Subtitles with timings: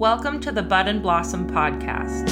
[0.00, 2.26] Welcome to the Bud and Blossom podcast.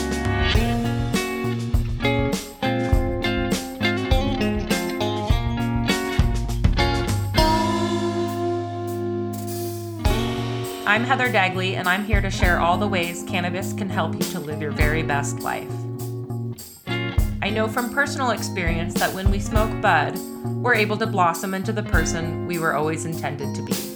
[10.86, 14.20] I'm Heather Dagley, and I'm here to share all the ways cannabis can help you
[14.20, 15.70] to live your very best life.
[17.42, 20.18] I know from personal experience that when we smoke bud,
[20.62, 23.87] we're able to blossom into the person we were always intended to be.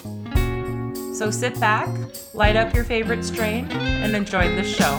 [1.13, 1.91] So sit back,
[2.33, 4.96] light up your favorite strain, and enjoy the show.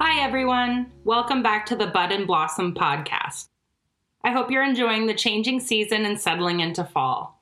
[0.00, 0.90] Hi, everyone.
[1.04, 3.46] Welcome back to the Bud and Blossom podcast.
[4.24, 7.40] I hope you're enjoying the changing season and settling into fall.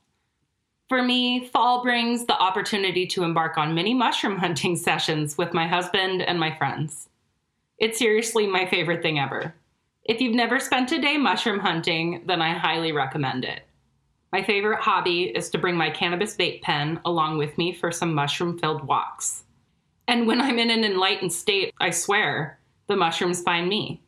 [0.90, 5.66] For me, fall brings the opportunity to embark on many mushroom hunting sessions with my
[5.66, 7.08] husband and my friends.
[7.78, 9.54] It's seriously my favorite thing ever.
[10.04, 13.62] If you've never spent a day mushroom hunting, then I highly recommend it.
[14.32, 18.14] My favorite hobby is to bring my cannabis vape pen along with me for some
[18.14, 19.44] mushroom filled walks.
[20.08, 24.02] And when I'm in an enlightened state, I swear, the mushrooms find me.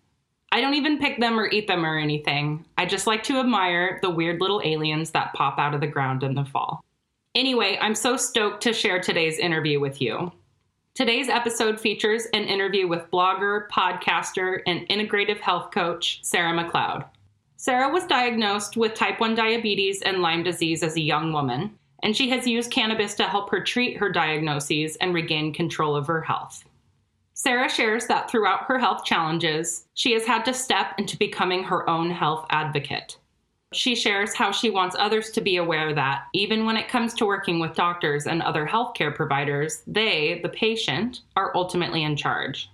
[0.50, 2.64] I don't even pick them or eat them or anything.
[2.78, 6.22] I just like to admire the weird little aliens that pop out of the ground
[6.22, 6.80] in the fall.
[7.34, 10.32] Anyway, I'm so stoked to share today's interview with you.
[10.94, 17.04] Today's episode features an interview with blogger, podcaster, and integrative health coach Sarah MacLeod.
[17.60, 22.16] Sarah was diagnosed with type 1 diabetes and Lyme disease as a young woman, and
[22.16, 26.22] she has used cannabis to help her treat her diagnoses and regain control of her
[26.22, 26.64] health.
[27.34, 31.90] Sarah shares that throughout her health challenges, she has had to step into becoming her
[31.90, 33.18] own health advocate.
[33.72, 37.26] She shares how she wants others to be aware that, even when it comes to
[37.26, 42.70] working with doctors and other healthcare providers, they, the patient, are ultimately in charge.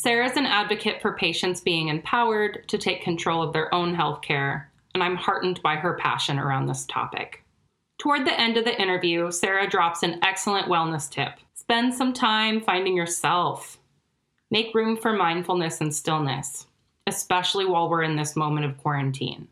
[0.00, 4.70] Sarah's an advocate for patients being empowered to take control of their own health care,
[4.94, 7.42] and I'm heartened by her passion around this topic.
[7.98, 12.60] Toward the end of the interview, Sarah drops an excellent wellness tip spend some time
[12.60, 13.80] finding yourself.
[14.52, 16.68] Make room for mindfulness and stillness,
[17.08, 19.48] especially while we're in this moment of quarantine.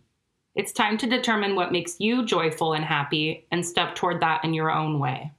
[0.55, 4.55] It's time to determine what makes you joyful and happy and step toward that in
[4.55, 5.33] your own way.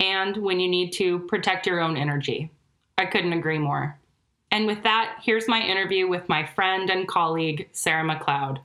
[0.00, 2.50] And when you need to, protect your own energy.
[2.96, 3.98] I couldn't agree more.
[4.54, 8.60] And with that, here's my interview with my friend and colleague, Sarah MacLeod.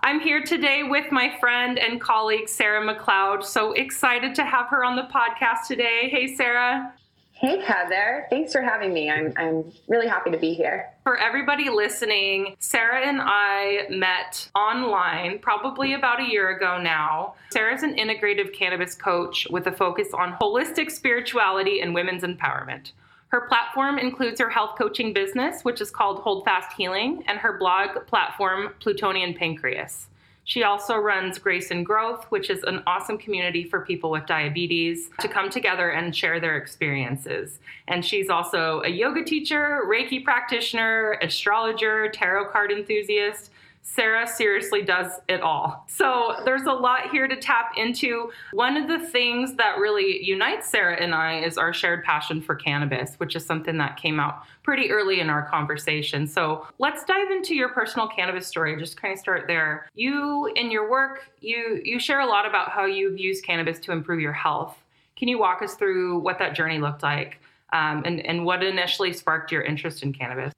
[0.00, 3.42] I'm here today with my friend and colleague, Sarah MacLeod.
[3.42, 6.10] So excited to have her on the podcast today.
[6.10, 6.92] Hey, Sarah.
[7.32, 8.26] Hey, Heather.
[8.28, 9.10] Thanks for having me.
[9.10, 10.90] I'm, I'm really happy to be here.
[11.08, 17.32] For everybody listening, Sarah and I met online probably about a year ago now.
[17.48, 22.92] Sarah's an integrative cannabis coach with a focus on holistic spirituality and women's empowerment.
[23.28, 27.56] Her platform includes her health coaching business, which is called Hold Fast Healing, and her
[27.56, 30.08] blog platform, Plutonian Pancreas.
[30.48, 35.10] She also runs Grace and Growth, which is an awesome community for people with diabetes
[35.20, 37.58] to come together and share their experiences.
[37.86, 43.50] And she's also a yoga teacher, Reiki practitioner, astrologer, tarot card enthusiast.
[43.82, 45.84] Sarah seriously does it all.
[45.88, 48.30] So there's a lot here to tap into.
[48.52, 52.54] One of the things that really unites Sarah and I is our shared passion for
[52.54, 56.26] cannabis, which is something that came out pretty early in our conversation.
[56.26, 58.78] So let's dive into your personal cannabis story.
[58.78, 59.88] Just kind of start there.
[59.94, 63.92] You in your work, you you share a lot about how you've used cannabis to
[63.92, 64.76] improve your health.
[65.16, 67.40] Can you walk us through what that journey looked like
[67.72, 70.52] um, and, and what initially sparked your interest in cannabis?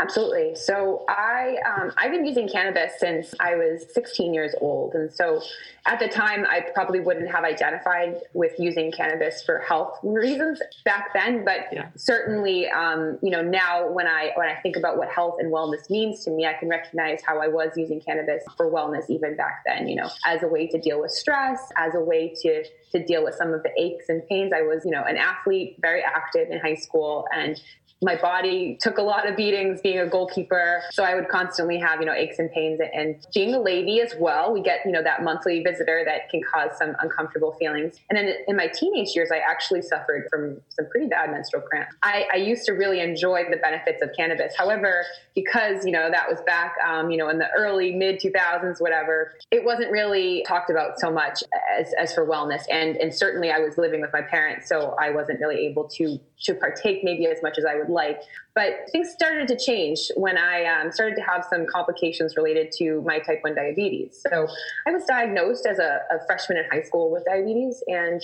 [0.00, 0.54] Absolutely.
[0.54, 5.42] So I um, I've been using cannabis since I was 16 years old, and so
[5.84, 11.12] at the time I probably wouldn't have identified with using cannabis for health reasons back
[11.12, 11.88] then, but yeah.
[11.96, 15.90] certainly um, you know now when I when I think about what health and wellness
[15.90, 19.64] means to me, I can recognize how I was using cannabis for wellness even back
[19.66, 19.86] then.
[19.86, 23.22] You know, as a way to deal with stress, as a way to to deal
[23.22, 24.52] with some of the aches and pains.
[24.54, 27.60] I was, you know, an athlete, very active in high school, and
[28.02, 30.82] my body took a lot of beatings being a goalkeeper.
[30.90, 32.80] So I would constantly have, you know, aches and pains.
[32.94, 36.40] And being a lady as well, we get, you know, that monthly visitor that can
[36.42, 37.96] cause some uncomfortable feelings.
[38.08, 41.94] And then in my teenage years, I actually suffered from some pretty bad menstrual cramps.
[42.02, 44.54] I, I used to really enjoy the benefits of cannabis.
[44.56, 45.04] However,
[45.34, 49.34] because, you know, that was back, um, you know, in the early mid 2000s, whatever,
[49.50, 51.44] it wasn't really talked about so much
[51.78, 52.62] as, as for wellness.
[52.70, 56.18] And, and certainly I was living with my parents, so I wasn't really able to,
[56.44, 58.20] to partake maybe as much as I would like.
[58.54, 63.02] But things started to change when I um, started to have some complications related to
[63.02, 64.24] my type 1 diabetes.
[64.28, 64.48] So
[64.86, 67.82] I was diagnosed as a, a freshman in high school with diabetes.
[67.86, 68.22] And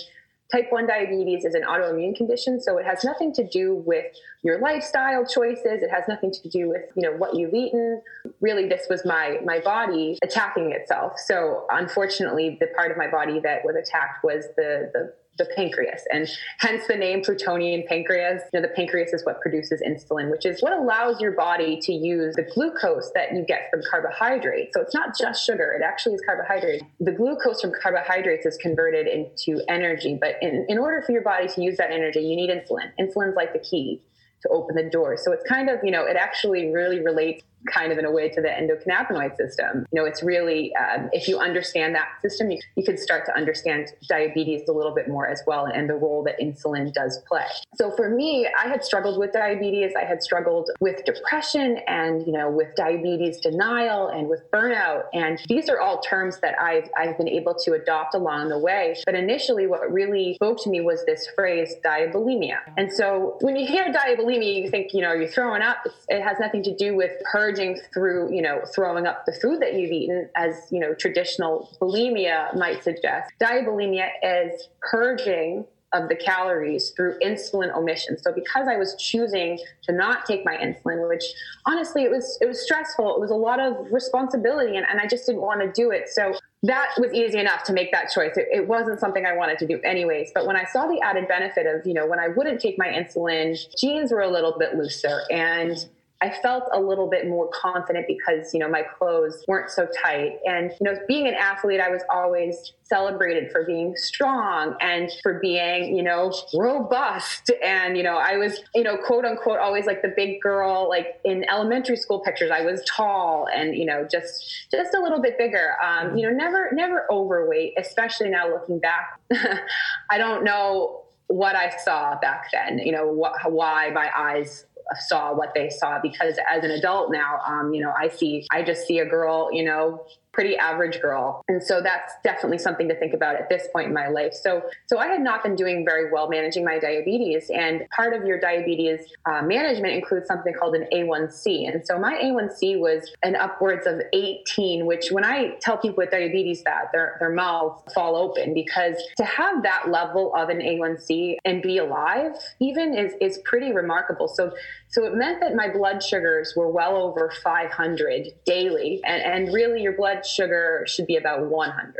[0.52, 4.06] type 1 diabetes is an autoimmune condition so it has nothing to do with
[4.42, 8.00] your lifestyle choices it has nothing to do with you know what you've eaten
[8.40, 13.40] really this was my my body attacking itself so unfortunately the part of my body
[13.40, 16.02] that was attacked was the the the pancreas.
[16.12, 16.28] And
[16.58, 18.42] hence the name plutonian pancreas.
[18.52, 21.92] You know the pancreas is what produces insulin which is what allows your body to
[21.92, 24.72] use the glucose that you get from carbohydrates.
[24.74, 26.84] So it's not just sugar it actually is carbohydrates.
[27.00, 31.48] The glucose from carbohydrates is converted into energy but in, in order for your body
[31.48, 32.90] to use that energy you need insulin.
[32.98, 34.02] Insulin's like the key
[34.42, 35.16] to open the door.
[35.16, 38.28] So it's kind of you know it actually really relates kind of in a way
[38.28, 39.86] to the endocannabinoid system.
[39.92, 43.34] You know, it's really, um, if you understand that system, you, you can start to
[43.34, 47.46] understand diabetes a little bit more as well and the role that insulin does play.
[47.74, 49.92] So for me, I had struggled with diabetes.
[49.96, 55.04] I had struggled with depression and, you know, with diabetes denial and with burnout.
[55.12, 58.94] And these are all terms that I've, I've been able to adopt along the way.
[59.04, 62.58] But initially, what really spoke to me was this phrase, diabulimia.
[62.76, 65.78] And so when you hear diabulimia, you think, you know, you're throwing up.
[65.84, 69.32] It's, it has nothing to do with purging purging through, you know, throwing up the
[69.32, 73.32] food that you've eaten, as, you know, traditional bulimia might suggest.
[73.40, 78.18] Diabulimia is purging of the calories through insulin omission.
[78.18, 81.22] So because I was choosing to not take my insulin, which
[81.64, 85.06] honestly it was it was stressful, it was a lot of responsibility and, and I
[85.06, 86.08] just didn't want to do it.
[86.08, 88.36] So that was easy enough to make that choice.
[88.36, 90.32] It, it, wasn't something I wanted to do anyways.
[90.34, 92.88] But when I saw the added benefit of, you know, when I wouldn't take my
[92.88, 95.86] insulin, jeans were a little bit looser and
[96.22, 100.38] I felt a little bit more confident because, you know, my clothes weren't so tight.
[100.46, 105.38] And, you know, being an athlete, I was always celebrated for being strong and for
[105.40, 107.50] being, you know, robust.
[107.62, 111.20] And, you know, I was, you know, quote unquote, always like the big girl, like
[111.24, 115.36] in elementary school pictures, I was tall and, you know, just, just a little bit
[115.36, 115.74] bigger.
[115.84, 119.20] Um, you know, never, never overweight, especially now looking back.
[120.10, 124.64] I don't know what I saw back then, you know, wh- why my eyes
[125.00, 128.62] saw what they saw because as an adult now, um, you know, I see, I
[128.62, 130.06] just see a girl, you know,
[130.36, 131.42] pretty average girl.
[131.48, 134.34] And so that's definitely something to think about at this point in my life.
[134.34, 137.48] So, so I had not been doing very well managing my diabetes.
[137.48, 141.72] And part of your diabetes uh, management includes something called an A1C.
[141.72, 146.10] And so my A1C was an upwards of 18, which when I tell people with
[146.10, 151.36] diabetes that their, their mouths fall open because to have that level of an A1C
[151.46, 154.28] and be alive even is, is pretty remarkable.
[154.28, 154.52] So,
[154.88, 159.00] so it meant that my blood sugars were well over 500 daily.
[159.04, 161.94] And, and really your blood sugar should be about 100.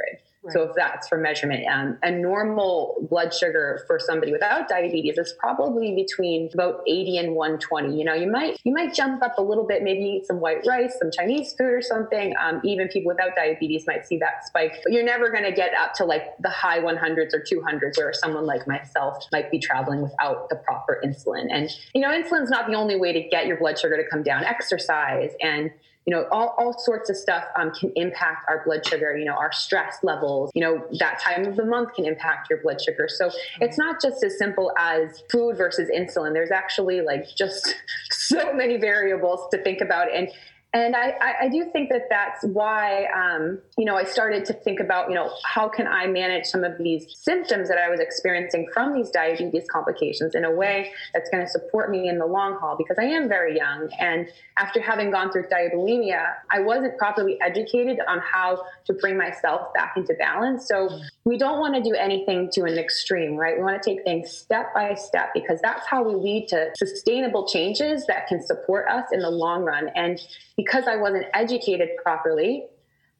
[0.50, 5.34] So if that's for measurement, um, a normal blood sugar for somebody without diabetes is
[5.38, 7.96] probably between about 80 and 120.
[7.96, 10.66] You know, you might you might jump up a little bit, maybe eat some white
[10.66, 12.34] rice, some Chinese food or something.
[12.40, 15.72] Um, even people without diabetes might see that spike, but you're never going to get
[15.74, 20.02] up to like the high 100s or 200s, where someone like myself might be traveling
[20.02, 21.46] without the proper insulin.
[21.50, 24.22] And you know, insulin's not the only way to get your blood sugar to come
[24.22, 24.44] down.
[24.44, 25.70] Exercise and
[26.06, 29.34] you know, all, all sorts of stuff um, can impact our blood sugar, you know,
[29.34, 33.08] our stress levels, you know, that time of the month can impact your blood sugar.
[33.08, 33.30] So
[33.60, 36.32] it's not just as simple as food versus insulin.
[36.32, 37.74] There's actually like just
[38.12, 40.06] so many variables to think about.
[40.14, 40.28] And
[40.72, 44.78] and I, I, do think that that's why, um, you know, I started to think
[44.78, 48.68] about, you know, how can I manage some of these symptoms that I was experiencing
[48.74, 52.58] from these diabetes complications in a way that's going to support me in the long
[52.58, 53.88] haul because I am very young.
[53.98, 54.28] And
[54.58, 59.94] after having gone through diabulimia, I wasn't properly educated on how to bring myself back
[59.96, 60.68] into balance.
[60.68, 60.90] So
[61.24, 63.56] we don't want to do anything to an extreme, right?
[63.56, 67.46] We want to take things step by step because that's how we lead to sustainable
[67.48, 69.90] changes that can support us in the long run.
[69.94, 70.20] And
[70.56, 72.66] because I wasn't educated properly,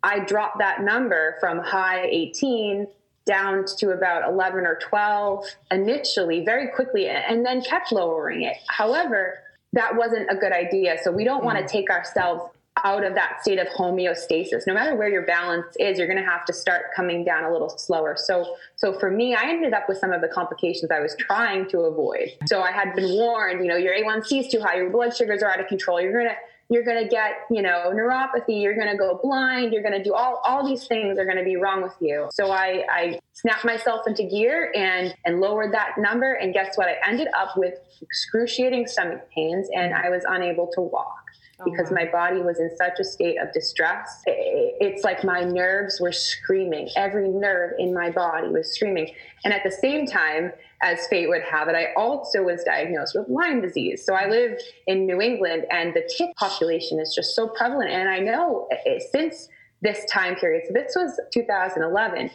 [0.03, 2.87] I dropped that number from high 18
[3.26, 8.57] down to about 11 or 12 initially, very quickly, and then kept lowering it.
[8.69, 9.38] However,
[9.73, 10.97] that wasn't a good idea.
[11.03, 11.69] So we don't want to mm.
[11.69, 12.45] take ourselves
[12.85, 14.67] out of that state of homeostasis.
[14.67, 17.53] No matter where your balance is, you're going to have to start coming down a
[17.53, 18.15] little slower.
[18.17, 21.69] So, so for me, I ended up with some of the complications I was trying
[21.71, 22.33] to avoid.
[22.47, 25.43] So I had been warned, you know, your A1C is too high, your blood sugars
[25.43, 26.00] are out of control.
[26.00, 26.37] You're going to
[26.68, 30.02] you're going to get, you know, neuropathy, you're going to go blind, you're going to
[30.02, 32.28] do all, all these things are going to be wrong with you.
[32.32, 36.35] So I, I snapped myself into gear and, and lowered that number.
[36.35, 36.88] And guess what?
[36.88, 41.23] I ended up with excruciating stomach pains and I was unable to walk.
[41.58, 44.23] Oh, because my body was in such a state of distress.
[44.26, 46.90] It's like my nerves were screaming.
[46.96, 49.14] Every nerve in my body was screaming.
[49.42, 50.52] And at the same time,
[50.83, 54.04] as fate would have it, I also was diagnosed with Lyme disease.
[54.04, 57.90] So I live in New England, and the tick population is just so prevalent.
[57.90, 59.49] And I know eh, eh, since
[59.83, 60.64] this time period.
[60.66, 62.30] So this was 2011.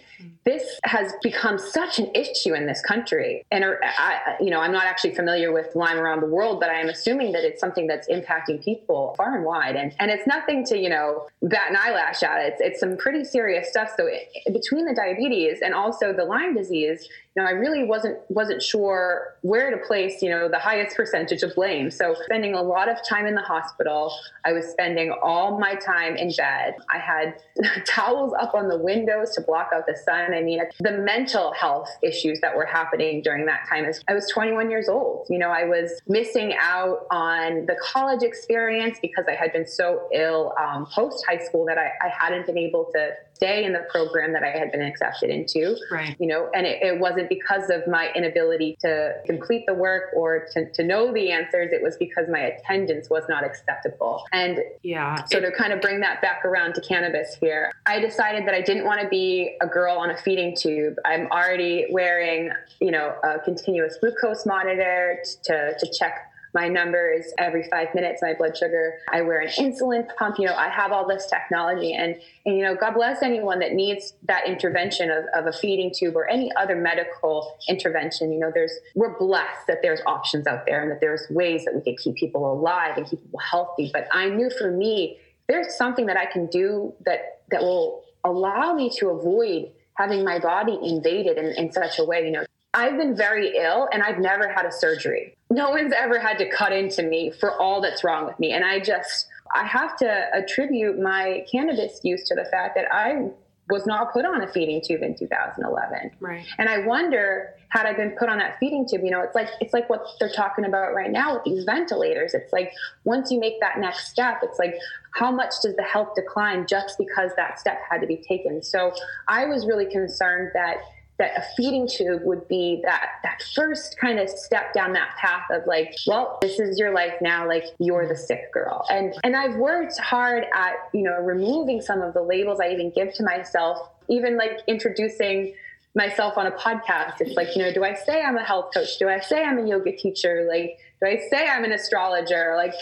[0.46, 3.44] This has become such an issue in this country.
[3.52, 6.70] And uh, I, you know, I'm not actually familiar with Lyme around the world, but
[6.70, 9.76] I am assuming that it's something that's impacting people far and wide.
[9.76, 12.40] And, and it's nothing to, you know, bat an eyelash at.
[12.42, 13.90] It's, it's some pretty serious stuff.
[13.98, 18.62] So it, between the diabetes and also the Lyme disease, know, I really wasn't wasn't
[18.62, 21.90] sure where to place, you know, the highest percentage of blame.
[21.90, 24.14] So spending a lot of time in the hospital,
[24.46, 26.76] I was spending all my time in bed.
[26.94, 27.36] I had
[27.86, 30.34] towels up on the windows to block out the sun.
[30.34, 34.30] I mean, the mental health issues that were happening during that time is I was
[34.30, 35.28] 21 years old.
[35.30, 40.10] You know, I was missing out on the college experience because I had been so
[40.14, 43.12] ill um, post high school that I, I hadn't been able to
[43.42, 45.76] stay in the program that I had been accepted into.
[45.92, 46.16] Right.
[46.20, 50.46] You know, and it, it wasn't because of my inability to complete the work or
[50.54, 51.72] to, to know the answers.
[51.72, 54.24] It was because my attendance was not acceptable.
[54.32, 55.24] And yeah.
[55.26, 58.54] So it, to kind of bring that back around to cannabis here, I decided that
[58.54, 60.98] I didn't want to be a girl on a feeding tube.
[61.04, 67.68] I'm already wearing, you know, a continuous glucose monitor to, to check my numbers every
[67.70, 68.96] five minutes, my blood sugar.
[69.12, 70.38] I wear an insulin pump.
[70.40, 71.94] You know, I have all this technology.
[71.94, 72.16] And,
[72.46, 76.16] and you know, God bless anyone that needs that intervention of, of a feeding tube
[76.16, 78.32] or any other medical intervention.
[78.32, 81.74] You know, there's, we're blessed that there's options out there and that there's ways that
[81.76, 83.90] we can keep people alive and keep people healthy.
[83.94, 88.74] But I knew for me, there's something that I can do that, that will allow
[88.74, 92.98] me to avoid having my body invaded in, in such a way, you know, I've
[92.98, 95.36] been very ill and I've never had a surgery.
[95.52, 98.54] No one's ever had to cut into me for all that's wrong with me.
[98.54, 103.30] And I just, I have to attribute my cannabis use to the fact that I
[103.72, 106.12] was not put on a feeding tube in 2011.
[106.20, 106.46] Right.
[106.58, 109.48] And I wonder, had I been put on that feeding tube, you know, it's like
[109.62, 112.34] it's like what they're talking about right now with these ventilators.
[112.34, 112.74] It's like
[113.06, 114.76] once you make that next step, it's like
[115.14, 118.62] how much does the health decline just because that step had to be taken?
[118.62, 118.94] So
[119.28, 120.78] I was really concerned that
[121.18, 125.44] that a feeding tube would be that that first kind of step down that path
[125.52, 127.48] of like well this is your life now.
[127.48, 128.86] Like you're the sick girl.
[128.90, 132.92] And and i've worked hard at you know removing some of the labels i even
[132.92, 135.54] give to myself even like introducing
[135.96, 137.20] myself on a podcast.
[137.20, 138.98] It's like you know do i say i'm a health coach?
[138.98, 140.48] Do i say i'm a yoga teacher?
[140.50, 142.54] Like do i say i'm an astrologer?
[142.56, 142.74] Like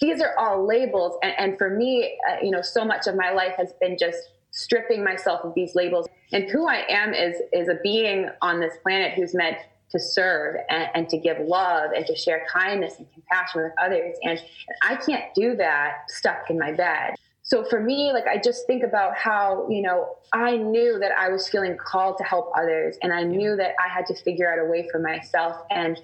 [0.00, 1.18] these are all labels.
[1.22, 4.18] And, and for me uh, you know so much of my life has been just
[4.52, 8.74] stripping myself of these labels and who I am is is a being on this
[8.82, 9.58] planet who's meant
[9.90, 14.16] to serve and, and, to give love and to share kindness and compassion with others.
[14.22, 17.14] And, and I can't do that stuck in my bed.
[17.42, 21.28] So for me, like I just think about how, you know, I knew that I
[21.28, 24.58] was feeling called to help others and I knew that I had to figure out
[24.58, 26.00] a way for myself and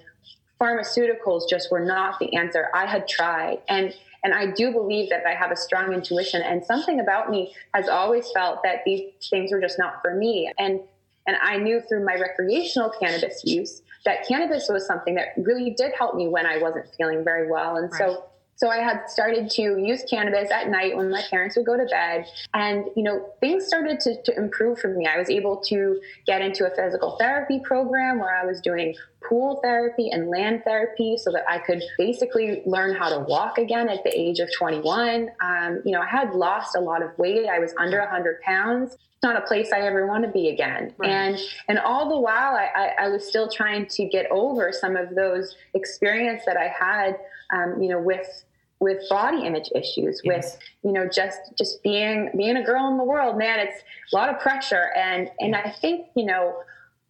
[0.61, 2.67] pharmaceuticals just were not the answer.
[2.75, 6.63] I had tried and and I do believe that I have a strong intuition and
[6.63, 10.51] something about me has always felt that these things were just not for me.
[10.57, 10.79] And
[11.27, 15.93] and I knew through my recreational cannabis use that cannabis was something that really did
[15.97, 17.75] help me when I wasn't feeling very well.
[17.75, 17.99] And right.
[17.99, 18.28] so
[18.59, 21.85] so I had started to use cannabis at night when my parents would go to
[21.85, 22.25] bed.
[22.53, 25.07] And, you know, things started to, to improve for me.
[25.07, 29.61] I was able to get into a physical therapy program where I was doing pool
[29.63, 34.03] therapy and land therapy so that I could basically learn how to walk again at
[34.03, 35.29] the age of 21.
[35.39, 37.47] Um, you know, I had lost a lot of weight.
[37.47, 38.91] I was under 100 pounds.
[38.91, 40.93] It's not a place I ever want to be again.
[40.97, 41.09] Right.
[41.09, 41.39] And
[41.69, 45.15] and all the while, I, I, I was still trying to get over some of
[45.15, 47.17] those experience that I had,
[47.53, 48.43] um, you know, with
[48.79, 50.53] with body image issues yes.
[50.53, 53.81] with you know just just being being a girl in the world man it's
[54.13, 56.55] a lot of pressure and and i think you know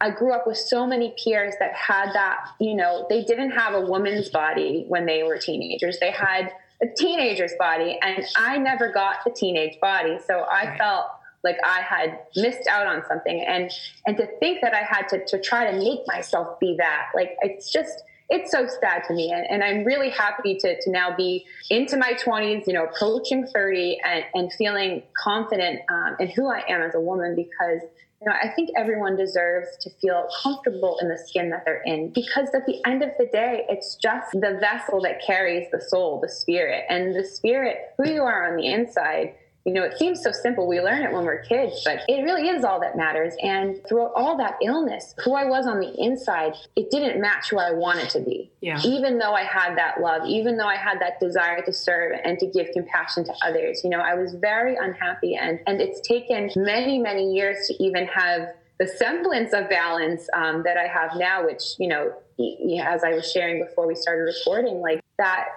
[0.01, 3.75] i grew up with so many peers that had that you know they didn't have
[3.75, 8.91] a woman's body when they were teenagers they had a teenager's body and i never
[8.91, 10.77] got the teenage body so i right.
[10.77, 11.05] felt
[11.43, 13.71] like I had missed out on something and
[14.05, 17.37] and to think that I had to to try to make myself be that like
[17.41, 19.31] it's just it's so sad to me.
[19.31, 23.47] And, and I'm really happy to, to now be into my 20s, you know, approaching
[23.47, 27.81] 30 and, and feeling confident um, in who I am as a woman because
[28.21, 32.09] you know, I think everyone deserves to feel comfortable in the skin that they're in
[32.09, 36.19] because at the end of the day, it's just the vessel that carries the soul,
[36.19, 36.83] the spirit.
[36.89, 39.35] And the spirit, who you are on the inside,
[39.65, 40.67] you know, it seems so simple.
[40.67, 43.33] We learn it when we're kids, but it really is all that matters.
[43.43, 47.59] And throughout all that illness, who I was on the inside, it didn't match who
[47.59, 48.51] I wanted to be.
[48.61, 48.79] Yeah.
[48.83, 52.39] Even though I had that love, even though I had that desire to serve and
[52.39, 55.35] to give compassion to others, you know, I was very unhappy.
[55.35, 58.49] And, and it's taken many, many years to even have
[58.79, 62.13] the semblance of balance um, that I have now, which, you know,
[62.81, 65.49] as I was sharing before we started recording, like that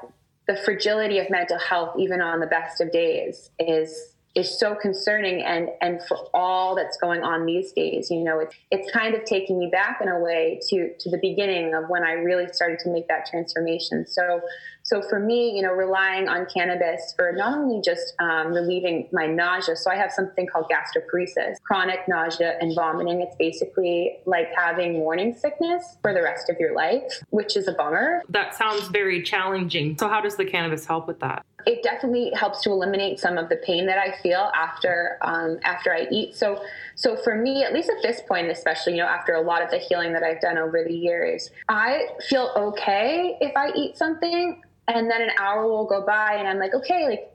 [0.47, 5.43] the fragility of mental health, even on the best of days, is is so concerning.
[5.43, 9.25] And and for all that's going on these days you know it's it's kind of
[9.25, 12.79] taking me back in a way to to the beginning of when i really started
[12.81, 14.07] to make that transformation.
[14.07, 14.41] So
[14.83, 19.27] so for me, you know, relying on cannabis for not only just um, relieving my
[19.27, 23.21] nausea, so I have something called gastroparesis, chronic nausea and vomiting.
[23.21, 27.73] It's basically like having morning sickness for the rest of your life, which is a
[27.73, 28.23] bummer.
[28.29, 29.97] That sounds very challenging.
[29.99, 31.45] So how does the cannabis help with that?
[31.67, 35.93] It definitely helps to eliminate some of the pain that I feel after um, after
[35.93, 36.35] I eat.
[36.35, 36.63] So
[36.95, 39.71] so for me, at least at this point, especially, you know, after a lot of
[39.71, 44.63] the healing that I've done over the years, I feel okay if I eat something
[44.89, 47.32] and then an hour will go by and i'm like okay like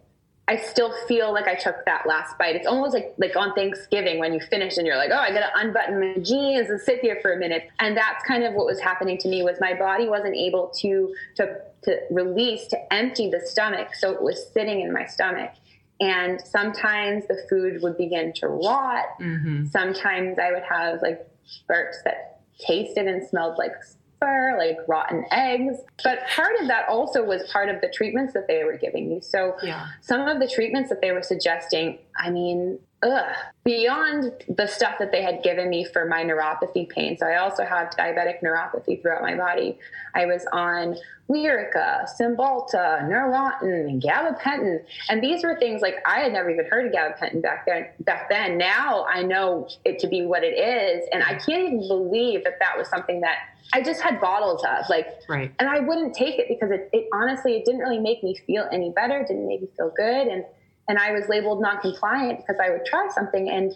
[0.49, 2.55] I still feel like I took that last bite.
[2.55, 5.51] It's almost like like on Thanksgiving when you finish and you're like, oh, I gotta
[5.55, 7.69] unbutton my jeans and sit here for a minute.
[7.79, 11.13] And that's kind of what was happening to me was my body wasn't able to
[11.35, 15.51] to to release to empty the stomach, so it was sitting in my stomach.
[15.99, 19.05] And sometimes the food would begin to rot.
[19.19, 19.65] Mm-hmm.
[19.65, 21.27] Sometimes I would have like
[21.69, 23.73] burps that tasted and smelled like
[24.21, 25.77] like rotten eggs.
[26.03, 29.21] But part of that also was part of the treatments that they were giving me.
[29.21, 29.87] So yeah.
[30.01, 35.11] some of the treatments that they were suggesting, I mean, ugh, beyond the stuff that
[35.11, 37.17] they had given me for my neuropathy pain.
[37.17, 39.77] So I also have diabetic neuropathy throughout my body.
[40.13, 40.95] I was on
[41.29, 46.93] Lyrica, Cymbalta, Neurontin, gabapentin, and these were things like I had never even heard of
[46.93, 47.87] gabapentin back then.
[47.99, 51.87] Back then, now I know it to be what it is, and I can't even
[51.87, 53.37] believe that that was something that
[53.73, 55.51] I just had bottles of like, right.
[55.59, 58.67] and I wouldn't take it because it, it honestly it didn't really make me feel
[58.71, 60.45] any better, didn't make me feel good, and
[60.87, 63.73] and I was labeled non-compliant because I would try something and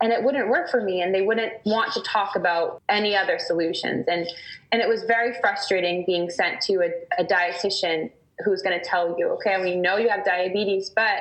[0.00, 3.38] and it wouldn't work for me and they wouldn't want to talk about any other
[3.38, 4.26] solutions and
[4.72, 8.10] and it was very frustrating being sent to a, a dietitian
[8.44, 11.20] who's going to tell you okay we know you have diabetes but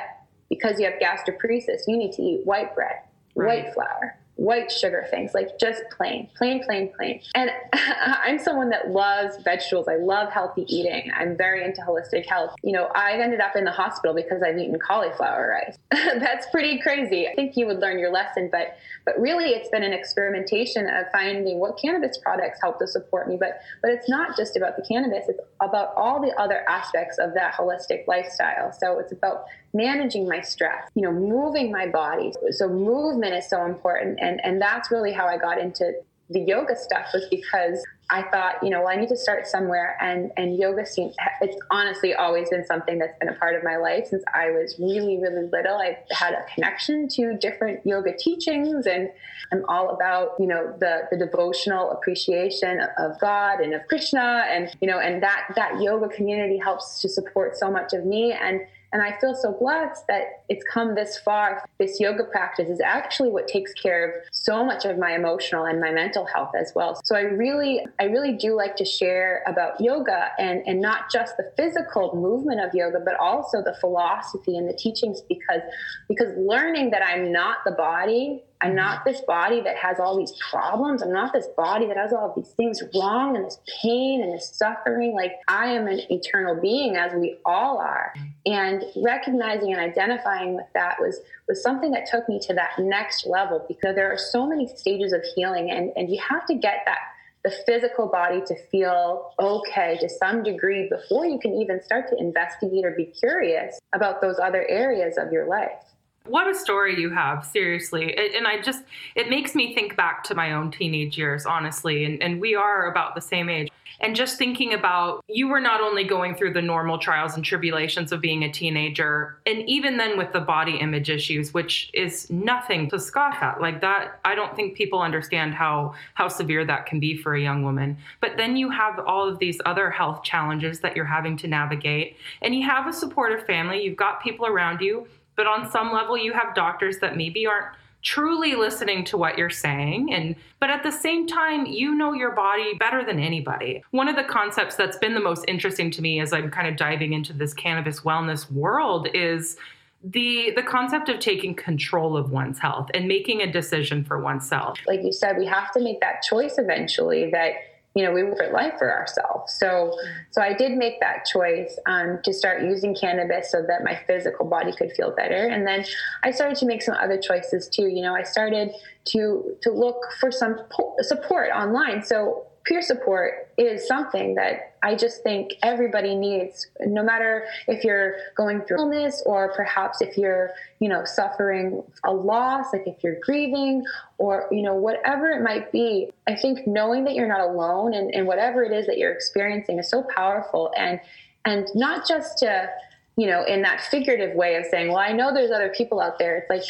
[0.49, 2.97] because you have gastroparesis you need to eat white bread
[3.35, 3.65] right.
[3.65, 7.21] white flour white sugar things, like just plain, plain, plain, plain.
[7.35, 9.87] And I'm someone that loves vegetables.
[9.87, 11.11] I love healthy eating.
[11.15, 12.55] I'm very into holistic health.
[12.63, 15.77] You know, I've ended up in the hospital because I've eaten cauliflower rice.
[15.91, 17.27] That's pretty crazy.
[17.27, 21.05] I think you would learn your lesson, but but really it's been an experimentation of
[21.11, 23.37] finding what cannabis products help to support me.
[23.39, 27.33] But but it's not just about the cannabis, it's about all the other aspects of
[27.35, 28.72] that holistic lifestyle.
[28.72, 32.31] So it's about managing my stress, you know, moving my body.
[32.51, 34.20] So movement is so important.
[34.22, 35.94] And, and that's really how I got into
[36.29, 39.98] the yoga stuff was because I thought, you know, well, I need to start somewhere.
[40.00, 43.77] And, and yoga seems, it's honestly always been something that's been a part of my
[43.77, 45.77] life since I was really, really little.
[45.77, 49.09] I've had a connection to different yoga teachings and
[49.51, 54.46] I'm all about, you know, the, the devotional appreciation of God and of Krishna.
[54.50, 58.31] And, you know, and that, that yoga community helps to support so much of me.
[58.33, 58.62] And,
[58.94, 61.66] and I feel so blessed that it's come this far.
[61.79, 65.82] This yoga practice is actually what takes care of so much of my emotional and
[65.82, 67.01] my mental health as well.
[67.03, 71.36] So I really, I really do like to share about yoga and, and not just
[71.38, 75.62] the physical movement of yoga, but also the philosophy and the teachings because,
[76.08, 80.33] because learning that I'm not the body I'm not this body that has all these
[80.49, 81.01] problems.
[81.01, 84.55] I'm not this body that has all these things wrong and this pain and this
[84.55, 85.13] suffering.
[85.13, 88.13] Like I am an eternal being as we all are.
[88.45, 93.27] And recognizing and identifying with that was was something that took me to that next
[93.27, 96.83] level because there are so many stages of healing and, and you have to get
[96.85, 96.99] that
[97.43, 102.15] the physical body to feel okay to some degree before you can even start to
[102.17, 105.93] investigate or be curious about those other areas of your life.
[106.25, 108.16] What a story you have, seriously.
[108.36, 108.83] And I just,
[109.16, 112.05] it makes me think back to my own teenage years, honestly.
[112.05, 113.70] And, and we are about the same age.
[114.00, 118.12] And just thinking about you were not only going through the normal trials and tribulations
[118.12, 122.90] of being a teenager, and even then with the body image issues, which is nothing
[122.90, 123.62] to scoff at.
[123.62, 127.42] Like that, I don't think people understand how how severe that can be for a
[127.42, 127.98] young woman.
[128.20, 132.18] But then you have all of these other health challenges that you're having to navigate,
[132.42, 133.83] and you have a supportive family.
[133.83, 137.75] You've got people around you but on some level, you have doctors that maybe aren't
[138.03, 140.13] truly listening to what you're saying.
[140.13, 143.81] And but at the same time you know your body better than anybody.
[143.91, 146.75] One of the concepts that's been the most interesting to me as i'm kind of
[146.75, 149.57] diving into this cannabis wellness world is
[150.03, 154.77] the the concept of taking control of one's health and making a decision for oneself.
[154.85, 157.53] Like you said we have to make that choice eventually that
[157.96, 159.53] you know, we live life for ourselves.
[159.53, 159.96] So,
[160.32, 164.48] so I did make that choice um, to start using cannabis so that my physical
[164.48, 165.48] body could feel better.
[165.48, 165.86] And then
[166.24, 167.88] I started to make some other choices too.
[167.88, 168.72] You know, I started
[169.06, 170.58] to to look for some
[171.01, 172.03] support online.
[172.03, 178.15] So peer support is something that I just think everybody needs, no matter if you're
[178.35, 183.19] going through illness or perhaps if you're, you know, suffering a loss, like if you're
[183.21, 183.85] grieving
[184.17, 186.11] or, you know, whatever it might be.
[186.27, 189.79] I think knowing that you're not alone and, and whatever it is that you're experiencing
[189.79, 190.71] is so powerful.
[190.77, 190.99] And,
[191.45, 192.69] and not just to,
[193.17, 196.17] you know, in that figurative way of saying, well, I know there's other people out
[196.17, 196.37] there.
[196.37, 196.63] It's like,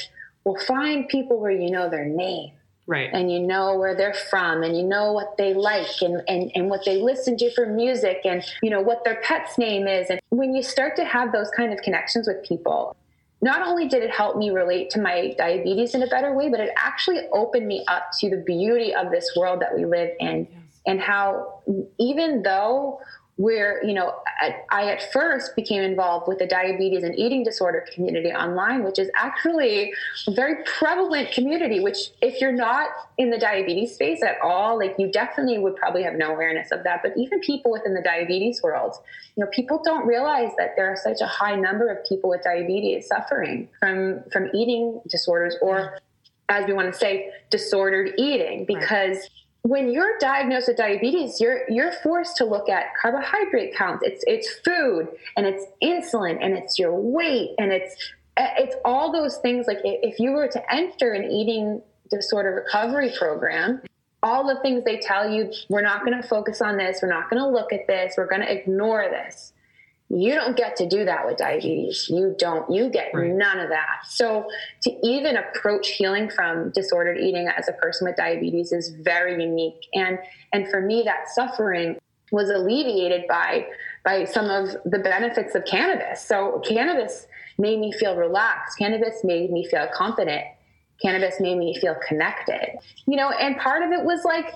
[0.43, 2.51] well, find people where you know their name
[2.85, 3.09] Right.
[3.13, 6.69] and you know where they're from and you know what they like and, and, and
[6.69, 10.09] what they listen to for music and you know what their pet's name is.
[10.09, 12.97] And when you start to have those kind of connections with people
[13.41, 16.59] not only did it help me relate to my diabetes in a better way but
[16.59, 20.47] it actually opened me up to the beauty of this world that we live in.
[20.85, 21.61] And how
[21.97, 22.99] even though
[23.37, 24.13] where you know
[24.69, 29.09] I at first became involved with the diabetes and eating disorder community online which is
[29.15, 29.91] actually
[30.27, 34.95] a very prevalent community which if you're not in the diabetes space at all like
[34.99, 37.01] you definitely would probably have no awareness of that.
[37.01, 38.95] But even people within the diabetes world
[39.35, 42.43] you know people don't realize that there are such a high number of people with
[42.43, 45.97] diabetes suffering from from eating disorders or
[46.49, 49.29] as we want to say disordered eating because right
[49.63, 54.03] when you're diagnosed with diabetes, you're you're forced to look at carbohydrate counts.
[54.05, 57.95] It's it's food and it's insulin and it's your weight and it's
[58.35, 59.65] eh, it's all those things.
[59.65, 63.81] Like if you were to enter an eating disorder recovery program,
[64.21, 66.99] all the things they tell you, we're not going to focus on this.
[67.01, 68.15] We're not going to look at this.
[68.17, 69.52] We're going to ignore this.
[70.15, 72.07] You don't get to do that with diabetes.
[72.07, 72.69] You don't.
[72.71, 73.31] You get right.
[73.31, 74.05] none of that.
[74.07, 74.47] So
[74.83, 79.87] to even approach healing from disordered eating as a person with diabetes is very unique.
[79.93, 80.19] And
[80.51, 81.97] and for me, that suffering
[82.31, 83.65] was alleviated by
[84.05, 86.23] by some of the benefits of cannabis.
[86.23, 87.25] So cannabis
[87.57, 88.77] made me feel relaxed.
[88.77, 90.43] Cannabis made me feel confident.
[91.01, 92.77] Cannabis made me feel connected.
[93.07, 94.53] You know, and part of it was like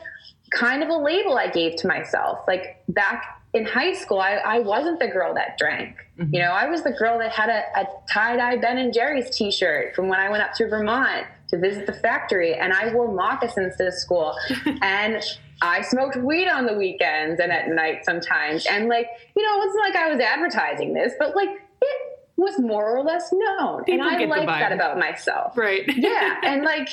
[0.52, 2.40] kind of a label I gave to myself.
[2.48, 5.96] Like back in high school, I, I wasn't the girl that drank.
[6.20, 6.34] Mm-hmm.
[6.34, 9.30] You know, I was the girl that had a, a tie dye Ben and Jerry's
[9.30, 12.94] t shirt from when I went up to Vermont to visit the factory, and I
[12.94, 14.36] wore moccasins to school,
[14.82, 15.24] and
[15.62, 18.66] I smoked weed on the weekends and at night sometimes.
[18.66, 22.02] And like, you know, it wasn't like I was advertising this, but like it
[22.36, 25.58] was more or less known, People and I liked that about myself.
[25.58, 25.84] Right?
[25.88, 26.90] Yeah, and like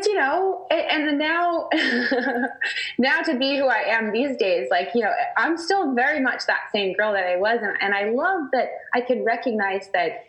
[0.00, 1.68] it's you know and now
[2.98, 6.46] now to be who i am these days like you know i'm still very much
[6.46, 7.58] that same girl that i was.
[7.62, 10.24] And, and i love that i could recognize that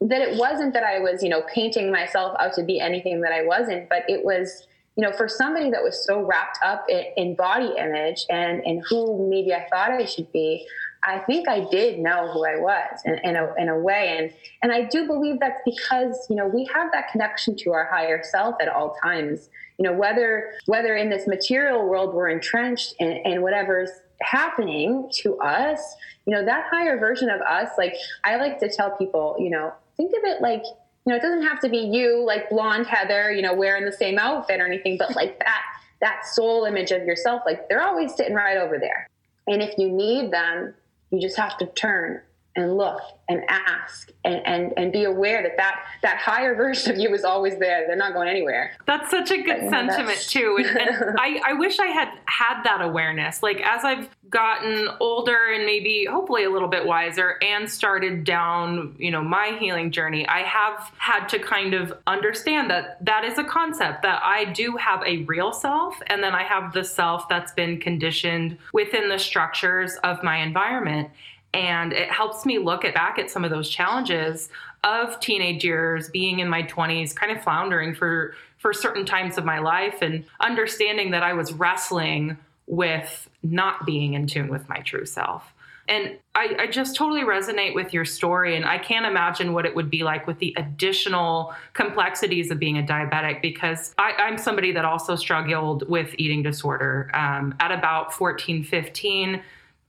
[0.00, 3.32] that it wasn't that i was you know painting myself out to be anything that
[3.32, 7.04] i wasn't but it was you know for somebody that was so wrapped up in,
[7.16, 10.66] in body image and and who maybe i thought i should be
[11.04, 14.16] I think I did know who I was in, in, a, in a way.
[14.18, 17.86] And, and I do believe that's because, you know, we have that connection to our
[17.86, 19.48] higher self at all times.
[19.78, 25.36] You know, whether, whether in this material world we're entrenched in, in whatever's happening to
[25.38, 29.50] us, you know, that higher version of us, like I like to tell people, you
[29.50, 30.62] know, think of it like,
[31.04, 33.92] you know, it doesn't have to be you, like blonde Heather, you know, wearing the
[33.92, 35.62] same outfit or anything, but like that,
[36.00, 39.08] that soul image of yourself, like they're always sitting right over there.
[39.48, 40.74] And if you need them,
[41.12, 42.22] you just have to turn
[42.56, 46.98] and look and ask and, and, and be aware that, that that higher version of
[46.98, 47.86] you is always there.
[47.86, 48.72] They're not going anywhere.
[48.86, 50.58] That's such a good sentiment too.
[50.58, 53.42] And, and I, I wish I had had that awareness.
[53.42, 58.96] Like as I've gotten older and maybe hopefully a little bit wiser and started down,
[58.98, 63.38] you know, my healing journey, I have had to kind of understand that that is
[63.38, 67.28] a concept that I do have a real self and then I have the self
[67.28, 71.10] that's been conditioned within the structures of my environment
[71.54, 74.48] and it helps me look at back at some of those challenges
[74.84, 79.44] of teenage years being in my 20s kind of floundering for for certain times of
[79.44, 82.36] my life and understanding that i was wrestling
[82.66, 85.52] with not being in tune with my true self
[85.88, 88.56] and I, I, just totally resonate with your story.
[88.56, 92.78] And I can't imagine what it would be like with the additional complexities of being
[92.78, 98.12] a diabetic because I, am somebody that also struggled with eating disorder um, at about
[98.12, 99.42] 14, 15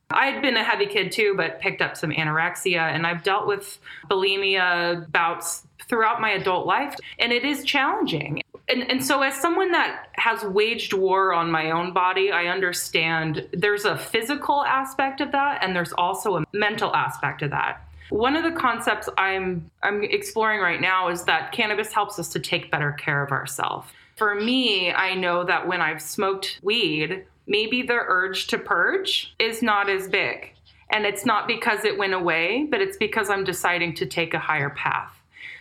[0.10, 3.48] I had been a heavy kid too, but picked up some anorexia, and I've dealt
[3.48, 8.42] with bulimia bouts throughout my adult life, and it is challenging.
[8.70, 13.48] And, and so, as someone that has waged war on my own body, I understand
[13.52, 17.86] there's a physical aspect of that, and there's also a mental aspect of that.
[18.10, 22.40] One of the concepts I'm I'm exploring right now is that cannabis helps us to
[22.40, 23.90] take better care of ourselves.
[24.16, 29.62] For me, I know that when I've smoked weed, maybe the urge to purge is
[29.62, 30.54] not as big.
[30.92, 34.40] And it's not because it went away, but it's because I'm deciding to take a
[34.40, 35.12] higher path.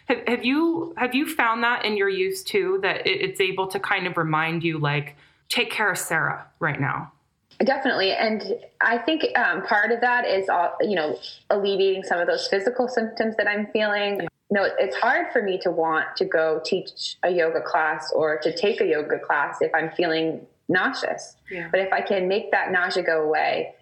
[0.06, 3.66] Have, have you have you found that in your use too that it, it's able
[3.68, 5.16] to kind of remind you like
[5.48, 7.12] take care of Sarah right now?
[7.64, 8.12] Definitely.
[8.12, 11.18] And I think um, part of that is, uh, you know,
[11.50, 14.20] alleviating some of those physical symptoms that I'm feeling.
[14.20, 18.38] You know, it's hard for me to want to go teach a yoga class or
[18.38, 21.36] to take a yoga class if I'm feeling nauseous.
[21.50, 21.68] Yeah.
[21.70, 23.74] But if I can make that nausea go away,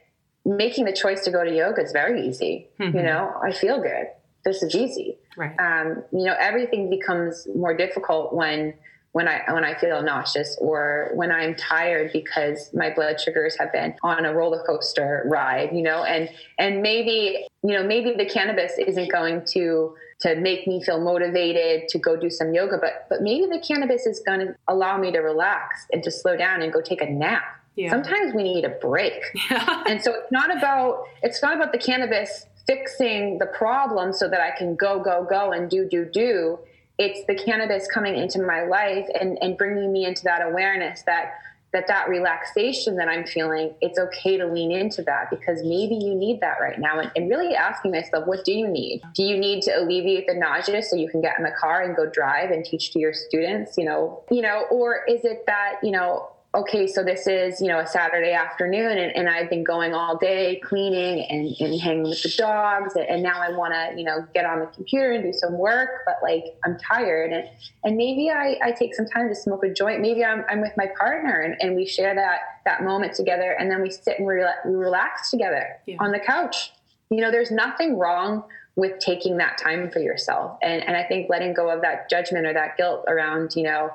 [0.45, 2.69] making the choice to go to yoga is very easy.
[2.79, 2.97] Mm-hmm.
[2.97, 4.07] You know, I feel good.
[4.45, 5.19] This is easy.
[5.37, 5.55] Right.
[5.59, 8.75] Um, you know, everything becomes more difficult when
[9.13, 13.73] when I when I feel nauseous or when I'm tired because my blood sugars have
[13.73, 18.25] been on a roller coaster ride, you know, and and maybe you know maybe the
[18.27, 23.07] cannabis isn't going to to make me feel motivated to go do some yoga, but
[23.09, 26.63] but maybe the cannabis is going to allow me to relax and to slow down
[26.63, 27.43] and go take a nap.
[27.77, 27.91] Yeah.
[27.91, 29.85] Sometimes we need a break, yeah.
[29.89, 34.41] and so it's not about it's not about the cannabis fixing the problem so that
[34.41, 36.59] I can go go go and do do do
[37.01, 41.33] it's the cannabis coming into my life and, and bringing me into that awareness that
[41.73, 46.15] that that relaxation that i'm feeling it's okay to lean into that because maybe you
[46.15, 46.99] need that right now.
[46.99, 49.03] And, and, really asking myself what do you need?
[49.15, 51.95] Do you need to alleviate the nausea so you can get in the car and
[51.97, 54.23] go drive and teach to your students you know?
[54.31, 57.87] You know or is it that you know okay, so this is, you know, a
[57.87, 62.35] Saturday afternoon and, and I've been going all day cleaning and, and hanging with the
[62.37, 62.97] dogs.
[62.97, 65.57] And, and now I want to, you know, get on the computer and do some
[65.57, 67.33] work, but like I'm tired.
[67.33, 67.49] And,
[67.85, 70.01] and maybe I, I take some time to smoke a joint.
[70.01, 73.53] Maybe I'm, I'm with my partner and, and we share that, that moment together.
[73.53, 75.99] And then we sit and we, we relax together yeah.
[76.01, 76.73] on the couch.
[77.11, 78.43] You know, there's nothing wrong
[78.75, 80.59] with taking that time for yourself.
[80.63, 83.91] And, and I think letting go of that judgment or that guilt around, you know,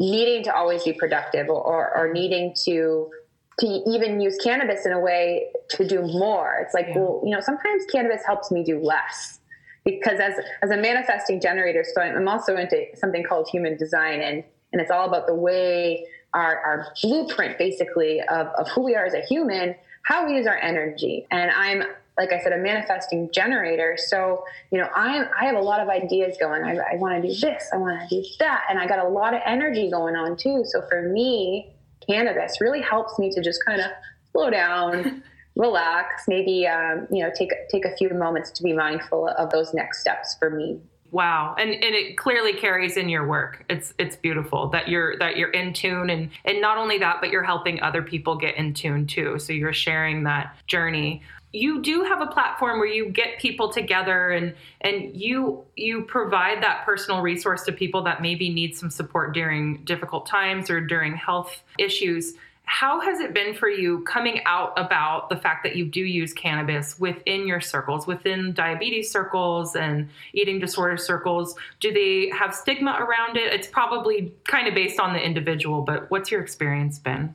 [0.00, 3.10] needing to always be productive or, or, needing to
[3.58, 6.62] to even use cannabis in a way to do more.
[6.64, 6.98] It's like, yeah.
[6.98, 9.38] well, you know, sometimes cannabis helps me do less
[9.84, 14.42] because as as a manifesting generator, so I'm also into something called human design, and
[14.72, 19.04] and it's all about the way our our blueprint, basically, of of who we are
[19.04, 21.26] as a human, how we use our energy.
[21.30, 21.84] And I'm
[22.20, 23.96] like I said, a manifesting generator.
[23.98, 26.62] So, you know, I I have a lot of ideas going.
[26.62, 29.08] I, I want to do this, I want to do that, and I got a
[29.08, 30.62] lot of energy going on too.
[30.66, 31.72] So for me,
[32.06, 33.90] cannabis really helps me to just kind of
[34.32, 35.22] slow down,
[35.56, 39.72] relax, maybe um, you know take take a few moments to be mindful of those
[39.72, 40.78] next steps for me.
[41.12, 41.56] Wow.
[41.58, 43.64] And and it clearly carries in your work.
[43.68, 47.30] It's it's beautiful that you're that you're in tune and and not only that, but
[47.30, 49.38] you're helping other people get in tune too.
[49.38, 54.30] So you're sharing that journey you do have a platform where you get people together
[54.30, 59.34] and and you you provide that personal resource to people that maybe need some support
[59.34, 62.34] during difficult times or during health issues
[62.70, 66.32] how has it been for you coming out about the fact that you do use
[66.32, 71.56] cannabis within your circles within diabetes circles and eating disorder circles?
[71.80, 73.52] Do they have stigma around it?
[73.52, 77.34] It's probably kind of based on the individual but what's your experience been?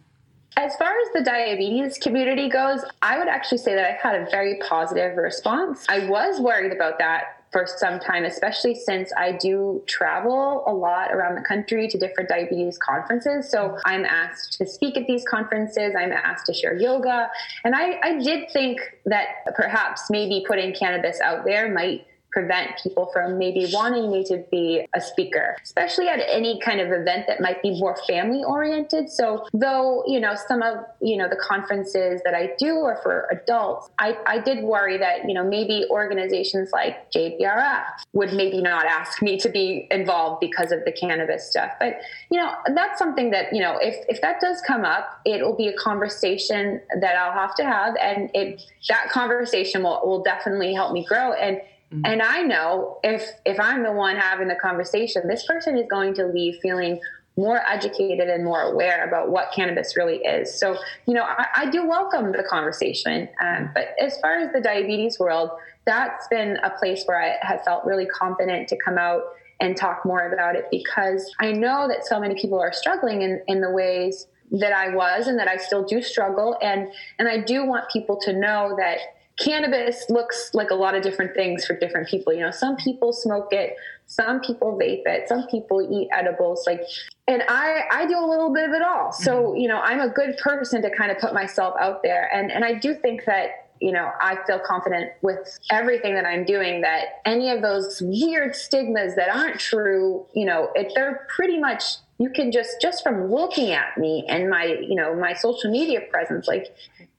[0.56, 4.30] As far as the diabetes community goes, I would actually say that I've had a
[4.32, 5.86] very positive response.
[5.90, 11.14] I was worried about that for some time, especially since I do travel a lot
[11.14, 13.50] around the country to different diabetes conferences.
[13.50, 17.30] So I'm asked to speak at these conferences, I'm asked to share yoga.
[17.64, 23.10] And I, I did think that perhaps maybe putting cannabis out there might prevent people
[23.14, 27.40] from maybe wanting me to be a speaker, especially at any kind of event that
[27.40, 29.10] might be more family oriented.
[29.10, 33.30] So though, you know, some of, you know, the conferences that I do are for
[33.32, 38.86] adults, I, I did worry that, you know, maybe organizations like JDRF would maybe not
[38.86, 41.72] ask me to be involved because of the cannabis stuff.
[41.80, 45.42] But, you know, that's something that, you know, if, if that does come up, it
[45.42, 47.96] will be a conversation that I'll have to have.
[47.96, 51.32] And it, that conversation will, will definitely help me grow.
[51.32, 52.02] And Mm-hmm.
[52.06, 56.14] And I know if if I'm the one having the conversation, this person is going
[56.16, 57.00] to leave feeling
[57.38, 60.58] more educated and more aware about what cannabis really is.
[60.58, 63.28] So, you know, I, I do welcome the conversation.
[63.42, 65.50] Um, but as far as the diabetes world,
[65.86, 69.22] that's been a place where I have felt really confident to come out
[69.60, 73.42] and talk more about it because I know that so many people are struggling in,
[73.48, 76.58] in the ways that I was and that I still do struggle.
[76.62, 76.88] And,
[77.20, 79.00] and I do want people to know that
[79.38, 82.34] cannabis looks like a lot of different things for different people.
[82.34, 86.64] You know, some people smoke it, some people vape it, some people eat edibles.
[86.66, 86.82] Like,
[87.28, 89.12] and I I do a little bit of it all.
[89.12, 89.58] So mm-hmm.
[89.58, 92.64] you know, I'm a good person to kind of put myself out there, and and
[92.64, 93.62] I do think that.
[93.82, 98.56] You know, I feel confident with everything that I'm doing that any of those weird
[98.56, 103.30] stigmas that aren't true, you know, it, they're pretty much you can just just from
[103.30, 106.74] looking at me and my you know my social media presence like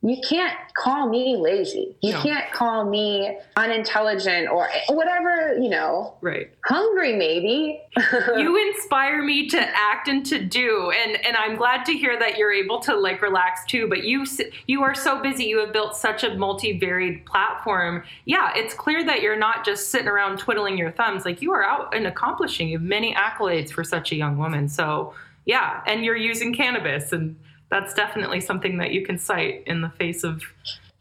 [0.06, 1.96] you can't call me lazy.
[2.00, 2.22] You no.
[2.22, 6.14] can't call me unintelligent or whatever, you know.
[6.20, 6.48] Right.
[6.64, 7.80] Hungry maybe.
[8.36, 12.38] you inspire me to act and to do and and I'm glad to hear that
[12.38, 14.24] you're able to like relax too, but you
[14.68, 15.46] you are so busy.
[15.46, 18.04] You have built such a multi-varied platform.
[18.26, 21.24] Yeah, it's clear that you're not just sitting around twiddling your thumbs.
[21.24, 22.68] Like you are out and accomplishing.
[22.68, 24.68] You have many accolades for such a young woman.
[24.68, 25.14] So,
[25.46, 27.34] yeah, and you're using cannabis and
[27.70, 30.42] that's definitely something that you can cite in the face of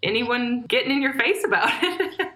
[0.03, 2.29] anyone getting in your face about it.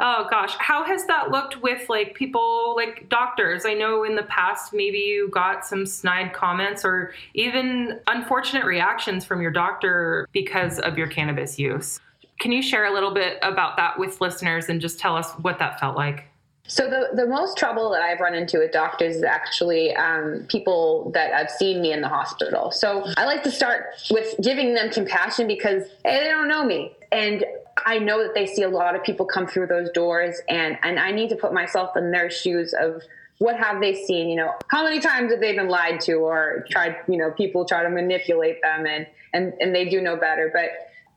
[0.00, 3.64] oh gosh, how has that looked with like people like doctors?
[3.64, 9.24] I know in the past maybe you got some snide comments or even unfortunate reactions
[9.24, 12.00] from your doctor because of your cannabis use.
[12.40, 15.58] Can you share a little bit about that with listeners and just tell us what
[15.60, 16.24] that felt like?
[16.72, 21.10] So the, the most trouble that I've run into with doctors is actually um, people
[21.12, 22.70] that have seen me in the hospital.
[22.70, 26.96] So I like to start with giving them compassion because they don't know me.
[27.12, 27.44] And
[27.84, 30.98] I know that they see a lot of people come through those doors and, and
[30.98, 33.02] I need to put myself in their shoes of
[33.36, 34.30] what have they seen?
[34.30, 37.66] You know, how many times have they been lied to or tried, you know, people
[37.66, 40.50] try to manipulate them and, and, and they do know better.
[40.50, 40.70] But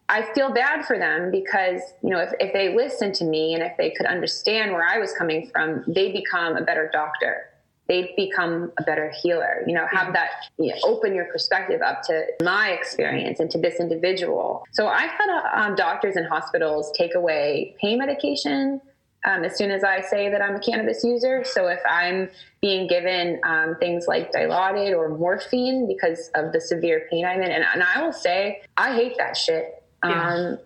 [0.07, 3.63] I feel bad for them because, you know, if, if they listen to me and
[3.63, 7.49] if they could understand where I was coming from, they become a better doctor.
[7.87, 12.01] They become a better healer, you know, have that, you know, open your perspective up
[12.03, 14.63] to my experience and to this individual.
[14.71, 18.81] So I've had um, doctors and hospitals take away pain medication
[19.25, 21.43] um, as soon as I say that I'm a cannabis user.
[21.43, 22.29] So if I'm
[22.61, 27.51] being given um, things like Dilaudid or morphine because of the severe pain I'm in,
[27.51, 29.83] and, and I will say, I hate that shit.
[30.03, 30.33] Yeah.
[30.33, 30.57] Um,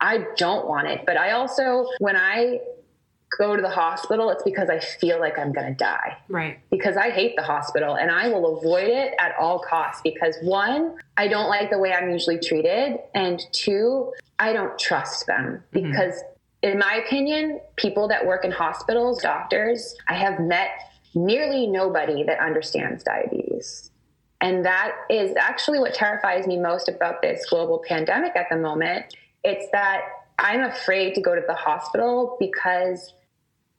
[0.00, 1.02] I don't want it.
[1.06, 2.60] But I also, when I
[3.36, 6.16] go to the hospital, it's because I feel like I'm going to die.
[6.28, 6.60] Right.
[6.70, 10.96] Because I hate the hospital and I will avoid it at all costs because one,
[11.16, 12.98] I don't like the way I'm usually treated.
[13.14, 15.90] And two, I don't trust them mm-hmm.
[15.90, 16.22] because,
[16.62, 20.70] in my opinion, people that work in hospitals, doctors, I have met
[21.14, 23.87] nearly nobody that understands diabetes.
[24.40, 29.16] And that is actually what terrifies me most about this global pandemic at the moment.
[29.42, 30.02] It's that
[30.38, 33.14] I'm afraid to go to the hospital because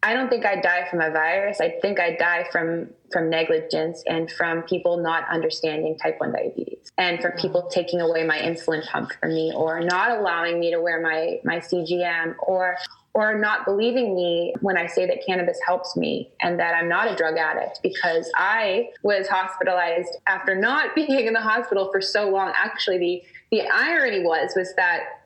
[0.02, 1.60] I don't think I'd die from a virus.
[1.60, 6.92] I think I'd die from from negligence and from people not understanding type 1 diabetes
[6.98, 7.42] and from mm-hmm.
[7.42, 11.40] people taking away my insulin pump from me or not allowing me to wear my
[11.44, 12.78] my CGM or
[13.14, 17.12] or not believing me when I say that cannabis helps me and that I'm not
[17.12, 22.30] a drug addict because I was hospitalized after not being in the hospital for so
[22.30, 22.54] long.
[22.56, 25.22] Actually, the, the irony was, was that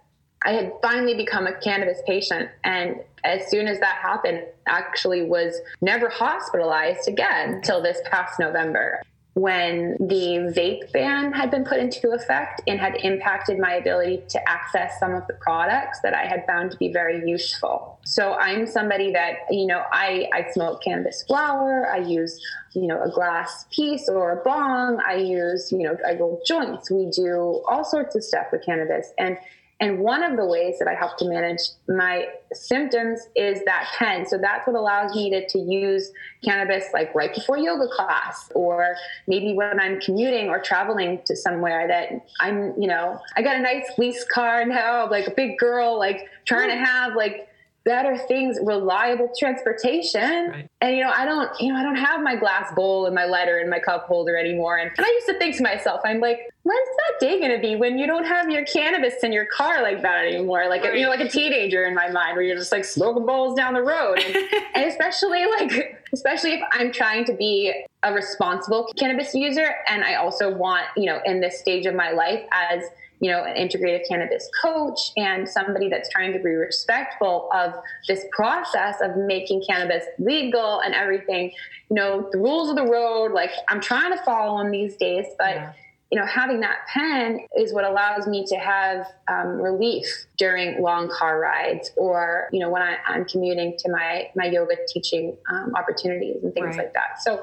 [0.45, 2.49] I had finally become a cannabis patient.
[2.63, 9.01] And as soon as that happened, actually was never hospitalized again until this past November
[9.35, 14.49] when the vape ban had been put into effect and had impacted my ability to
[14.49, 17.99] access some of the products that I had found to be very useful.
[18.05, 22.39] So I'm somebody that, you know, I, I smoke cannabis flower, I use,
[22.73, 26.91] you know, a glass piece or a bong, I use, you know, I roll joints,
[26.91, 29.13] we do all sorts of stuff with cannabis.
[29.17, 29.37] And
[29.83, 34.25] and one of the ways that I help to manage my symptoms is that pen.
[34.25, 36.09] So that's what allows me to, to use
[36.41, 38.95] cannabis like right before yoga class, or
[39.27, 43.61] maybe when I'm commuting or traveling to somewhere that I'm, you know, I got a
[43.61, 47.49] nice lease car now, like a big girl, like trying to have like
[47.85, 50.49] better things, reliable transportation.
[50.49, 50.69] Right.
[50.81, 53.25] And you know, I don't, you know, I don't have my glass bowl and my
[53.25, 54.77] lighter and my cup holder anymore.
[54.77, 57.75] And, and I used to think to myself, I'm like, when's that day gonna be
[57.75, 60.67] when you don't have your cannabis in your car like that anymore?
[60.69, 60.95] Like right.
[60.95, 63.73] you know, like a teenager in my mind, where you're just like smoking bowls down
[63.73, 64.35] the road, and,
[64.75, 70.15] and especially like, especially if I'm trying to be a responsible cannabis user, and I
[70.15, 72.83] also want, you know, in this stage of my life as
[73.23, 77.73] you know, an integrative cannabis coach and somebody that's trying to be respectful of
[78.05, 81.49] this process of making cannabis legal and everything.
[81.89, 85.25] You know, the rules of the road, like I'm trying to follow them these days,
[85.39, 85.55] but.
[85.55, 85.73] Yeah.
[86.11, 90.05] You know, having that pen is what allows me to have um, relief
[90.37, 94.75] during long car rides, or you know, when I, am commuting to my my yoga
[94.87, 96.77] teaching um, opportunities and things right.
[96.77, 97.19] like that.
[97.23, 97.41] So,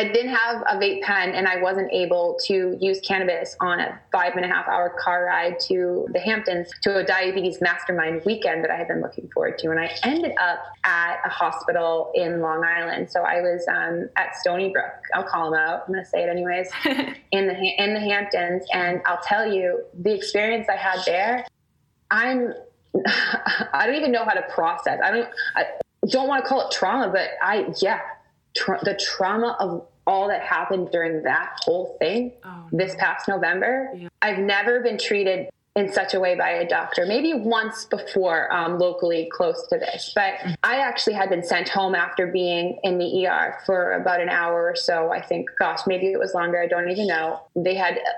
[0.00, 4.00] I didn't have a vape pen and I wasn't able to use cannabis on a
[4.10, 8.64] five and a half hour car ride to the Hamptons to a diabetes mastermind weekend
[8.64, 9.70] that I had been looking forward to.
[9.70, 13.10] And I ended up at a hospital in Long Island.
[13.10, 14.90] So I was um, at Stony Brook.
[15.12, 15.82] I'll call them out.
[15.86, 16.70] I'm going to say it anyways.
[17.32, 21.46] in the in the Hamptons, and I'll tell you the experience I had there.
[22.10, 22.54] I'm
[23.06, 24.98] I don't even know how to process.
[25.04, 25.64] I don't I
[26.08, 28.00] don't want to call it trauma, but I yeah
[28.56, 33.88] tra- the trauma of all that happened during that whole thing oh, this past November.
[33.94, 34.08] Yeah.
[34.20, 38.80] I've never been treated in such a way by a doctor, maybe once before um,
[38.80, 40.10] locally close to this.
[40.12, 40.34] But
[40.64, 44.68] I actually had been sent home after being in the ER for about an hour
[44.68, 45.12] or so.
[45.12, 46.60] I think, gosh, maybe it was longer.
[46.60, 47.42] I don't even know.
[47.54, 48.10] They had uh,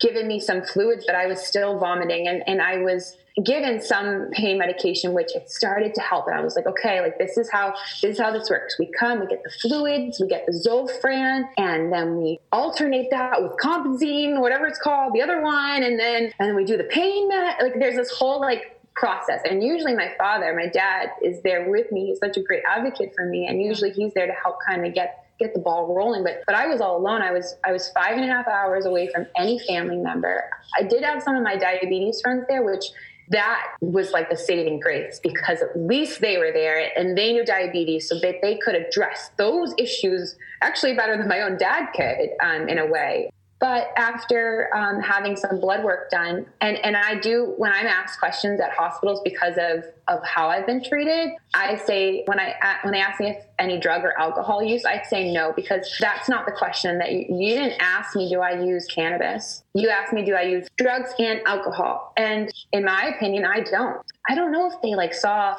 [0.00, 4.28] given me some fluids, but I was still vomiting and, and I was given some
[4.32, 6.26] pain medication, which it started to help.
[6.26, 8.78] And I was like, okay, like this is how this is how this works.
[8.78, 13.42] We come, we get the fluids, we get the Zofran, and then we alternate that
[13.42, 16.84] with Compazine, whatever it's called, the other one, and then and then we do the
[16.84, 17.56] pain med.
[17.60, 19.40] Like there's this whole like process.
[19.48, 22.06] And usually my father, my dad, is there with me.
[22.06, 24.94] He's such a great advocate for me, and usually he's there to help kind of
[24.94, 26.24] get get the ball rolling.
[26.24, 27.22] But but I was all alone.
[27.22, 30.50] I was I was five and a half hours away from any family member.
[30.78, 32.84] I did have some of my diabetes friends there, which
[33.30, 37.44] that was like the saving grace because at least they were there and they knew
[37.44, 42.30] diabetes so that they could address those issues actually better than my own dad could
[42.42, 43.30] um, in a way
[43.60, 48.20] but after um, having some blood work done, and, and I do, when I'm asked
[48.20, 52.92] questions at hospitals because of, of how I've been treated, I say, when I, when
[52.92, 56.46] they ask me if any drug or alcohol use, I say no, because that's not
[56.46, 59.64] the question that you, you didn't ask me, do I use cannabis?
[59.74, 62.12] You asked me, do I use drugs and alcohol?
[62.16, 64.00] And in my opinion, I don't.
[64.28, 65.56] I don't know if they like saw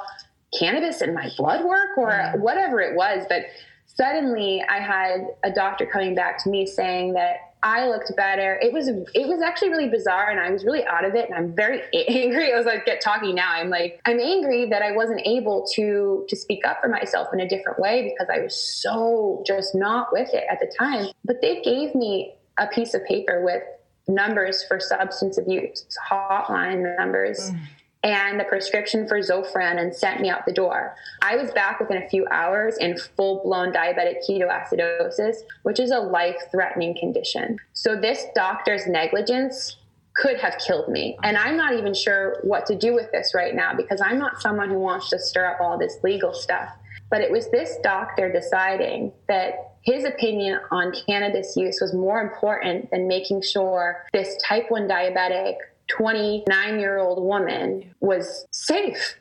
[0.57, 2.39] cannabis in my blood work or mm.
[2.39, 3.43] whatever it was, but
[3.85, 8.57] suddenly I had a doctor coming back to me saying that I looked better.
[8.62, 11.26] It was it was actually really bizarre, and I was really out of it.
[11.30, 12.53] And I'm very angry.
[12.53, 13.51] I was like, get talking now.
[13.51, 17.39] I'm like, I'm angry that I wasn't able to to speak up for myself in
[17.39, 21.07] a different way because I was so just not with it at the time.
[21.26, 23.64] But they gave me a piece of paper with
[24.07, 27.51] numbers for substance abuse hotline numbers.
[27.51, 27.60] Mm
[28.03, 30.95] and the prescription for Zofran and sent me out the door.
[31.21, 35.99] I was back within a few hours in full blown diabetic ketoacidosis, which is a
[35.99, 37.57] life threatening condition.
[37.73, 39.77] So, this doctor's negligence
[40.13, 41.17] could have killed me.
[41.23, 44.41] And I'm not even sure what to do with this right now because I'm not
[44.41, 46.69] someone who wants to stir up all this legal stuff.
[47.09, 52.91] But it was this doctor deciding that his opinion on cannabis use was more important
[52.91, 55.55] than making sure this type 1 diabetic
[55.89, 59.15] 29 year old woman was safe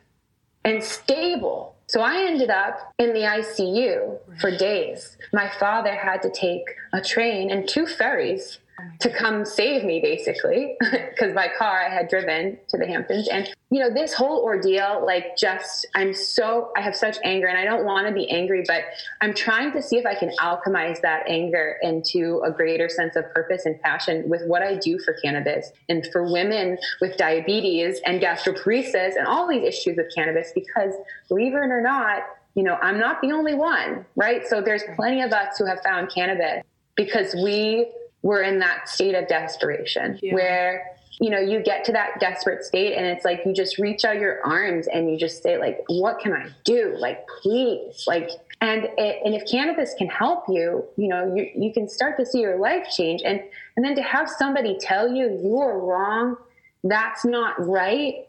[0.65, 1.75] and stable.
[1.87, 5.17] So I ended up in the ICU for days.
[5.33, 8.59] My father had to take a train and two ferries
[9.01, 10.77] to come save me basically
[11.11, 13.29] because my car I had driven to the Hamptons.
[13.29, 17.59] And you know this whole ordeal like just I'm so I have such anger and
[17.59, 18.83] I don't want to be angry but
[19.21, 23.25] I'm trying to see if I can alchemize that anger into a greater sense of
[23.35, 28.23] purpose and passion with what I do for cannabis and for women with diabetes and
[28.23, 30.95] gastroparesis and all these issues with cannabis because
[31.29, 32.23] believe it or not
[32.55, 34.47] you know I'm not the only one right?
[34.47, 36.65] So there's plenty of us who have found cannabis
[36.97, 37.93] because we
[38.23, 40.35] we're in that state of desperation yeah.
[40.35, 40.87] where
[41.21, 44.17] you know you get to that desperate state and it's like you just reach out
[44.17, 46.97] your arms and you just say like what can i do?
[46.99, 51.73] Like please like and it, and if cannabis can help you you know you, you
[51.73, 53.23] can start to see your life change.
[53.25, 53.41] And
[53.77, 56.37] and then to have somebody tell you you are wrong
[56.85, 58.27] that's not right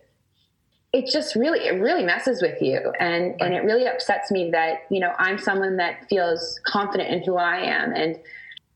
[0.91, 2.91] it just really it really messes with you.
[2.99, 7.23] And and it really upsets me that you know i'm someone that feels confident in
[7.23, 7.93] who i am.
[7.93, 8.19] And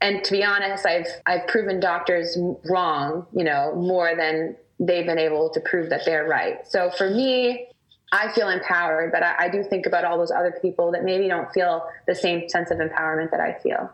[0.04, 2.38] and to be honest, I've I've proven doctors
[2.70, 6.68] wrong, you know, more than they've been able to prove that they're right.
[6.68, 7.68] So for me,
[8.12, 11.30] I feel empowered, but I, I do think about all those other people that maybe
[11.30, 13.90] don't feel the same sense of empowerment that I feel.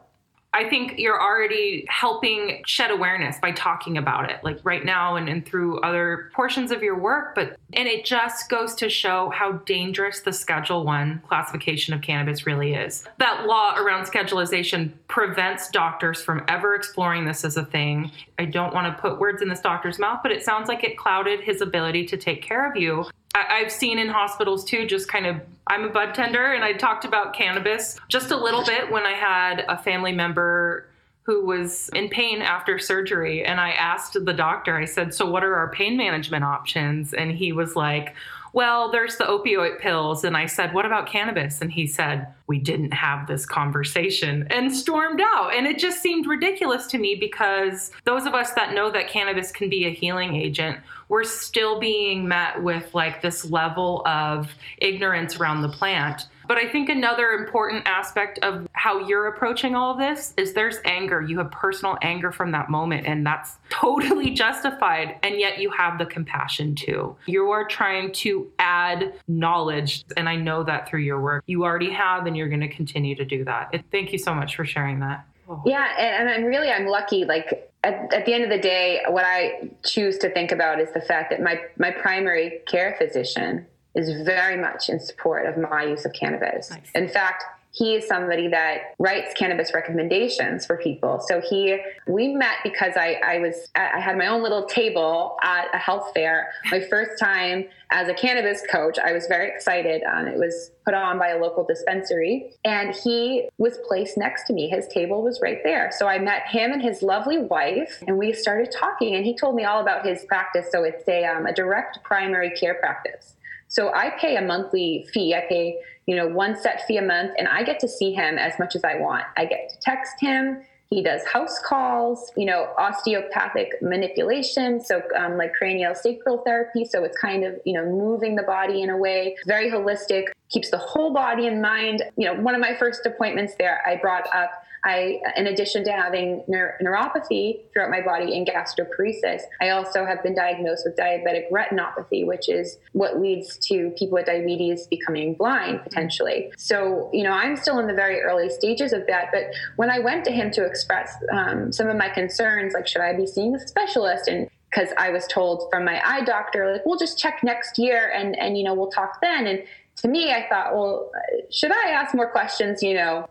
[0.54, 5.30] I think you're already helping shed awareness by talking about it, like right now and,
[5.30, 7.36] and through other portions of your work.
[7.36, 12.48] But and it just goes to show how dangerous the Schedule One classification of cannabis
[12.48, 13.06] really is.
[13.20, 18.12] That law around schedulization prevents doctors from ever exploring this as a thing.
[18.40, 20.98] I don't want to put words in this doctor's mouth, but it sounds like it
[20.98, 25.08] clouded his ability to take care of you I, have seen in hospitals too, just
[25.08, 28.92] kind of, I'm a bud tender and I talked about cannabis just a little bit
[28.92, 30.88] when I had a family member
[31.24, 33.46] who was in pain after surgery.
[33.46, 37.14] And I asked the doctor, I said, So what are our pain management options?
[37.14, 38.16] And he was like,
[38.54, 40.24] well, there's the opioid pills.
[40.24, 41.62] And I said, what about cannabis?
[41.62, 45.54] And he said, we didn't have this conversation and stormed out.
[45.54, 49.52] And it just seemed ridiculous to me because those of us that know that cannabis
[49.52, 50.80] can be a healing agent,
[51.10, 54.50] we're still being met with like this level of
[54.80, 59.92] ignorance around the plant but I think another important aspect of how you're approaching all
[59.92, 61.22] of this is there's anger.
[61.22, 65.20] You have personal anger from that moment, and that's totally justified.
[65.22, 67.16] And yet you have the compassion too.
[67.28, 71.44] You are trying to add knowledge, and I know that through your work.
[71.46, 73.84] You already have, and you're going to continue to do that.
[73.92, 75.28] Thank you so much for sharing that.
[75.68, 77.26] Yeah, and I'm really I'm lucky.
[77.26, 80.92] Like at, at the end of the day, what I choose to think about is
[80.94, 83.66] the fact that my, my primary care physician
[83.96, 86.70] is very much in support of my use of cannabis.
[86.70, 86.92] Nice.
[86.94, 87.44] In fact,
[87.80, 91.24] he is somebody that writes cannabis recommendations for people.
[91.26, 95.74] So he, we met because I, I was, I had my own little table at
[95.74, 96.52] a health fair.
[96.72, 100.04] My first time as a cannabis coach, I was very excited.
[100.04, 104.54] Um, it was put on by a local dispensary, and he was placed next to
[104.54, 104.68] me.
[104.68, 105.90] His table was right there.
[105.98, 109.16] So I met him and his lovely wife, and we started talking.
[109.16, 110.68] And he told me all about his practice.
[110.70, 113.36] So it's a, um, a direct primary care practice.
[113.70, 115.34] So I pay a monthly fee.
[115.34, 118.38] I pay, you know, one set fee a month and I get to see him
[118.38, 119.24] as much as I want.
[119.38, 120.62] I get to text him.
[120.90, 126.84] He does house calls, you know, osteopathic manipulation, so um, like cranial sacral therapy.
[126.84, 130.72] So it's kind of, you know, moving the body in a way, very holistic, keeps
[130.72, 132.02] the whole body in mind.
[132.18, 134.50] You know, one of my first appointments there, I brought up
[134.84, 140.24] I, in addition to having neur- neuropathy throughout my body and gastroparesis, I also have
[140.24, 145.84] been diagnosed with diabetic retinopathy, which is what leads to people with diabetes becoming blind
[145.84, 146.52] potentially.
[146.58, 149.30] So, you know, I'm still in the very early stages of that.
[149.32, 153.02] But when I went to him to express um, some of my concerns, like, should
[153.02, 154.28] I be seeing a specialist?
[154.28, 158.12] And because I was told from my eye doctor, like, we'll just check next year
[158.16, 159.48] and, and, you know, we'll talk then.
[159.48, 159.64] And
[159.98, 161.12] to me, I thought, well,
[161.52, 163.28] should I ask more questions, you know,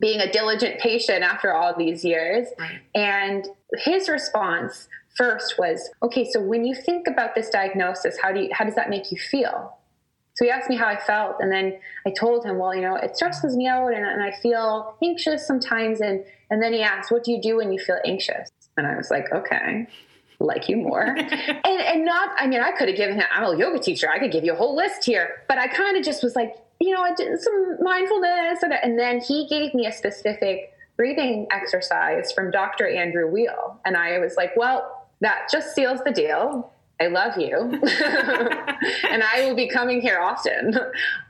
[0.00, 2.48] being a diligent patient after all these years.
[2.58, 2.80] Right.
[2.94, 3.46] And
[3.78, 8.48] his response first was, okay, so when you think about this diagnosis, how do you,
[8.52, 9.76] how does that make you feel?
[10.34, 12.96] So he asked me how I felt, and then I told him, well, you know,
[12.96, 16.00] it stresses me out, and, and I feel anxious sometimes.
[16.00, 18.48] And and then he asked, what do you do when you feel anxious?
[18.78, 19.86] And I was like, okay,
[20.38, 21.04] like you more.
[21.18, 23.24] and and not, I mean, I could have given him.
[23.30, 24.08] I'm a yoga teacher.
[24.08, 26.56] I could give you a whole list here, but I kind of just was like,
[26.80, 28.62] you know, I did some mindfulness.
[28.62, 32.88] And then he gave me a specific breathing exercise from Dr.
[32.88, 33.80] Andrew Weil.
[33.84, 36.72] And I was like, well, that just seals the deal.
[37.00, 37.56] I love you.
[39.10, 40.78] and I will be coming here often.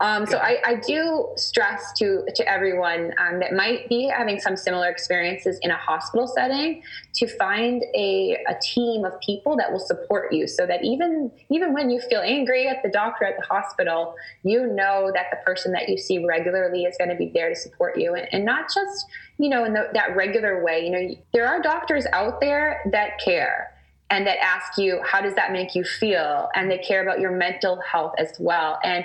[0.00, 4.56] Um, so I, I, do stress to, to everyone um, that might be having some
[4.56, 6.82] similar experiences in a hospital setting
[7.14, 11.72] to find a, a team of people that will support you so that even, even
[11.72, 15.70] when you feel angry at the doctor at the hospital, you know that the person
[15.72, 18.72] that you see regularly is going to be there to support you and, and not
[18.72, 19.06] just,
[19.38, 20.84] you know, in the, that regular way.
[20.84, 23.69] You know, there are doctors out there that care
[24.10, 26.48] and that ask you how does that make you feel?
[26.54, 28.78] And they care about your mental health as well.
[28.84, 29.04] And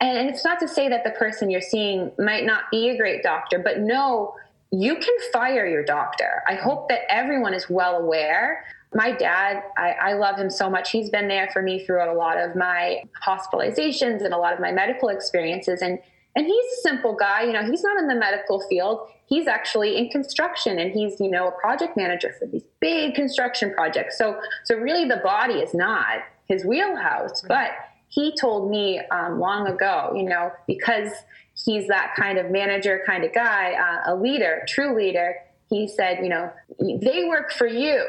[0.00, 3.22] and it's not to say that the person you're seeing might not be a great
[3.22, 4.34] doctor but no
[4.70, 6.42] you can fire your doctor.
[6.46, 8.64] I hope that everyone is well aware.
[8.94, 10.90] My dad I, I love him so much.
[10.90, 14.60] He's been there for me throughout a lot of my hospitalizations and a lot of
[14.60, 15.82] my medical experiences.
[15.82, 15.98] And
[16.36, 19.96] and he's a simple guy you know he's not in the medical field he's actually
[19.96, 24.18] in construction and he's you know a project manager for these big construction projects.
[24.18, 27.70] So so really the body is not his wheelhouse but
[28.08, 31.12] he told me um, long ago you know because
[31.54, 35.34] he's that kind of manager kind of guy uh, a leader true leader
[35.70, 36.50] he said you know
[36.80, 38.04] they work for you.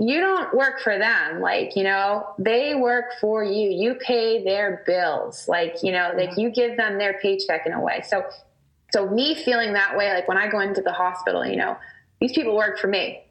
[0.00, 1.40] You don't work for them.
[1.40, 3.70] Like you know they work for you.
[3.70, 5.48] You pay their bills.
[5.48, 8.02] Like you know like you give them their paycheck in a way.
[8.06, 8.24] So
[8.92, 11.76] so me feeling that way, like when I go into the hospital, you know,
[12.20, 13.22] these people work for me.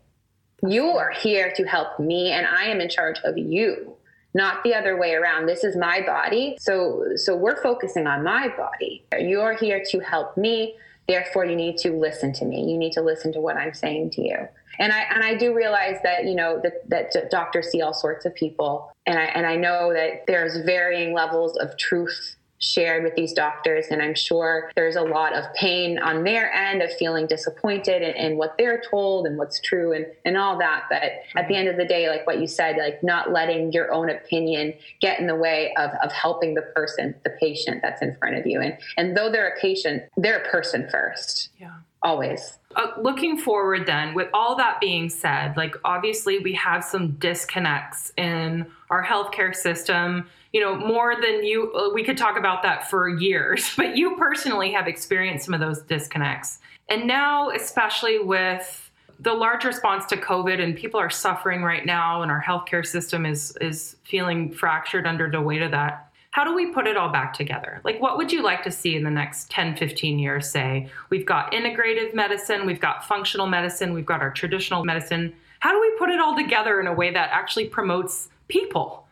[0.64, 3.96] You are here to help me, and I am in charge of you,
[4.34, 5.46] not the other way around.
[5.46, 9.06] This is my body, so so we're focusing on my body.
[9.20, 10.76] You are here to help me.
[11.08, 12.70] Therefore, you need to listen to me.
[12.70, 14.48] You need to listen to what I'm saying to you.
[14.80, 18.26] And I and I do realize that you know that that doctors see all sorts
[18.26, 23.16] of people, and I and I know that there's varying levels of truth shared with
[23.16, 23.88] these doctors.
[23.90, 28.16] And I'm sure there's a lot of pain on their end of feeling disappointed in,
[28.16, 30.86] in, what they're told and what's true and, and all that.
[30.90, 31.02] But
[31.36, 34.10] at the end of the day, like what you said, like not letting your own
[34.10, 38.36] opinion get in the way of, of helping the person, the patient that's in front
[38.36, 38.62] of you.
[38.62, 41.50] And, and though they're a patient, they're a person first.
[41.60, 41.74] Yeah.
[42.02, 42.58] Always.
[42.78, 48.14] Uh, looking forward, then, with all that being said, like obviously we have some disconnects
[48.18, 52.90] in our healthcare system you know, more than you, uh, we could talk about that
[52.90, 56.60] for years, but you personally have experienced some of those disconnects.
[56.90, 62.22] And now, especially with the large response to COVID and people are suffering right now,
[62.22, 66.07] and our healthcare system is, is feeling fractured under the weight of that.
[66.38, 67.82] How do we put it all back together?
[67.84, 70.48] Like, what would you like to see in the next 10, 15 years?
[70.48, 75.34] Say, we've got integrative medicine, we've got functional medicine, we've got our traditional medicine.
[75.62, 79.08] How do we put it all together in a way that actually promotes people?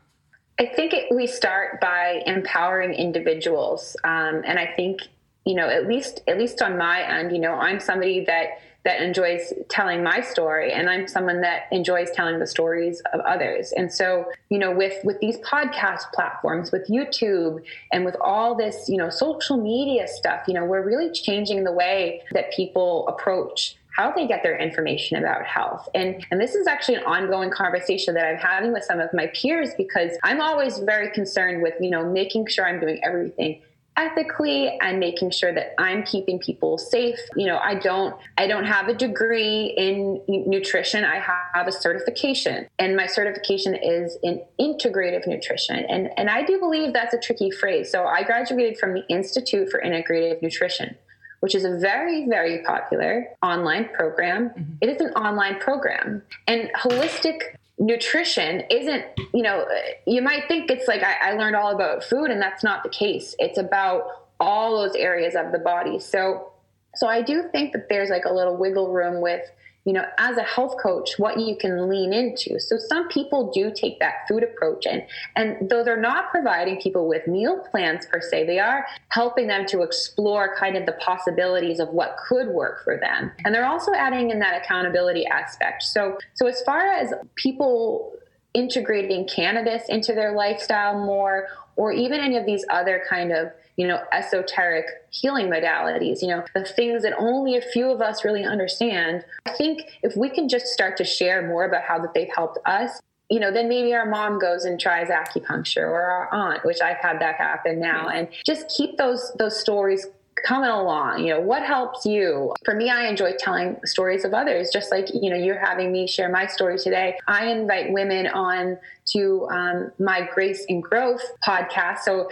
[0.59, 3.97] I think it, we start by empowering individuals.
[4.03, 4.99] Um, and I think
[5.45, 9.01] you know, at least at least on my end, you know, I'm somebody that that
[9.01, 13.91] enjoys telling my story and i'm someone that enjoys telling the stories of others and
[13.91, 17.61] so you know with with these podcast platforms with youtube
[17.91, 21.71] and with all this you know social media stuff you know we're really changing the
[21.71, 25.88] way that people approach how they get their information about health.
[25.95, 29.27] And, and this is actually an ongoing conversation that I'm having with some of my
[29.27, 33.61] peers because I'm always very concerned with, you know, making sure I'm doing everything
[33.97, 37.19] ethically and making sure that I'm keeping people safe.
[37.35, 41.05] You know, I don't I don't have a degree in nutrition.
[41.05, 41.23] I
[41.53, 45.85] have a certification and my certification is in integrative nutrition.
[45.89, 47.91] And and I do believe that's a tricky phrase.
[47.91, 50.95] So I graduated from the Institute for Integrative Nutrition
[51.41, 54.49] which is a very, very popular online program.
[54.49, 54.73] Mm-hmm.
[54.81, 56.23] It is an online program.
[56.47, 59.03] And holistic nutrition isn't
[59.34, 59.65] you know
[60.07, 62.89] you might think it's like I, I, learned all about food and that's not the
[62.89, 63.36] case.
[63.38, 64.07] It's about
[64.39, 65.99] all those areas of the body.
[65.99, 66.53] So
[66.95, 69.41] so i do think that there's like a little wiggle room with
[69.86, 72.59] you know, as a health coach, what you can lean into.
[72.59, 75.03] So some people do take that food approach and
[75.36, 79.65] and though they're not providing people with meal plans per se, they are helping them
[79.67, 83.31] to explore kind of the possibilities of what could work for them.
[83.45, 85.83] And they're also adding in that accountability aspect.
[85.83, 88.13] So so as far as people
[88.55, 93.88] integrating cannabis into their lifestyle more or even any of these other kind of you
[93.88, 98.43] know, esoteric healing modalities, you know, the things that only a few of us really
[98.43, 99.26] understand.
[99.45, 102.59] I think if we can just start to share more about how that they've helped
[102.65, 106.80] us, you know, then maybe our mom goes and tries acupuncture or our aunt, which
[106.82, 110.07] I've had that happen now, and just keep those those stories
[110.45, 112.53] coming along you know what helps you?
[112.65, 116.07] For me i enjoy telling stories of others just like you know you're having me
[116.07, 117.17] share my story today.
[117.28, 121.99] I invite women on to um, my grace and growth podcast.
[121.99, 122.30] So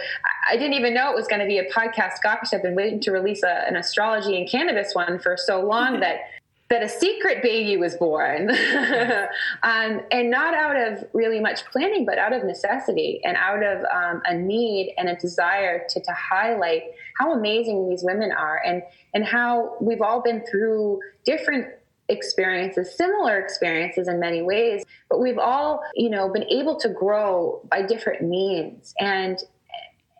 [0.50, 2.22] i didn't even know it was going to be a podcast.
[2.22, 6.00] Gosh i've been waiting to release a, an astrology and cannabis one for so long
[6.00, 6.20] that
[6.70, 8.50] that a secret baby was born.
[9.62, 13.84] Um, and not out of really much planning but out of necessity and out of
[13.84, 16.82] um, a need and a desire to, to highlight
[17.18, 18.82] how amazing these women are and
[19.14, 21.66] and how we've all been through different
[22.08, 24.84] experiences similar experiences in many ways
[25.14, 28.94] but we've all you know been able to grow by different means.
[28.98, 29.38] And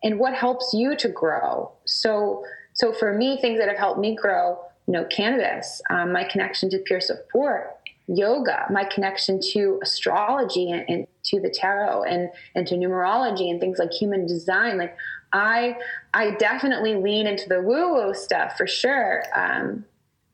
[0.05, 2.45] and what helps you to grow so
[2.75, 6.69] so for me things that have helped me grow you know, cannabis, um, my connection
[6.71, 12.67] to peer support, yoga, my connection to astrology and, and, to the tarot and, and
[12.67, 14.77] to numerology and things like human design.
[14.77, 14.95] Like
[15.33, 15.77] I,
[16.13, 19.23] I definitely lean into the woo woo stuff for sure.
[19.35, 19.87] Um,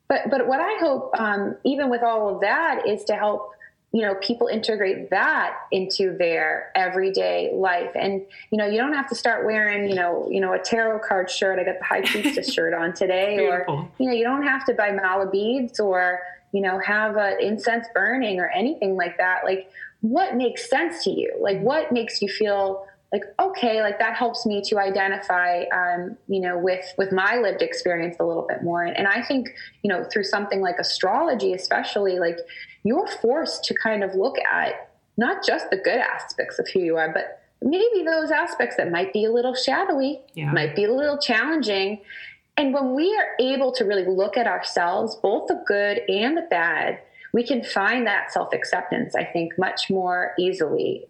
[0.09, 3.51] but, but what I hope, um, even with all of that is to help
[3.93, 7.91] you know people integrate that into their everyday life.
[7.95, 10.99] And you know you don't have to start wearing you know you know a tarot
[11.07, 11.59] card shirt.
[11.59, 13.39] I got the high priestess shirt on today.
[13.39, 16.19] Or you know you don't have to buy mala beads or
[16.53, 19.41] you know have an incense burning or anything like that.
[19.43, 19.69] Like
[19.99, 21.35] what makes sense to you?
[21.39, 26.39] Like what makes you feel like okay like that helps me to identify um, you
[26.39, 28.83] know with with my lived experience a little bit more?
[28.83, 29.49] And, and i think
[29.83, 32.37] you know through something like astrology especially like
[32.83, 36.97] you're forced to kind of look at not just the good aspects of who you
[36.97, 40.51] are but maybe those aspects that might be a little shadowy yeah.
[40.51, 42.01] might be a little challenging
[42.57, 46.47] and when we are able to really look at ourselves both the good and the
[46.49, 46.99] bad
[47.33, 51.07] we can find that self acceptance, I think, much more easily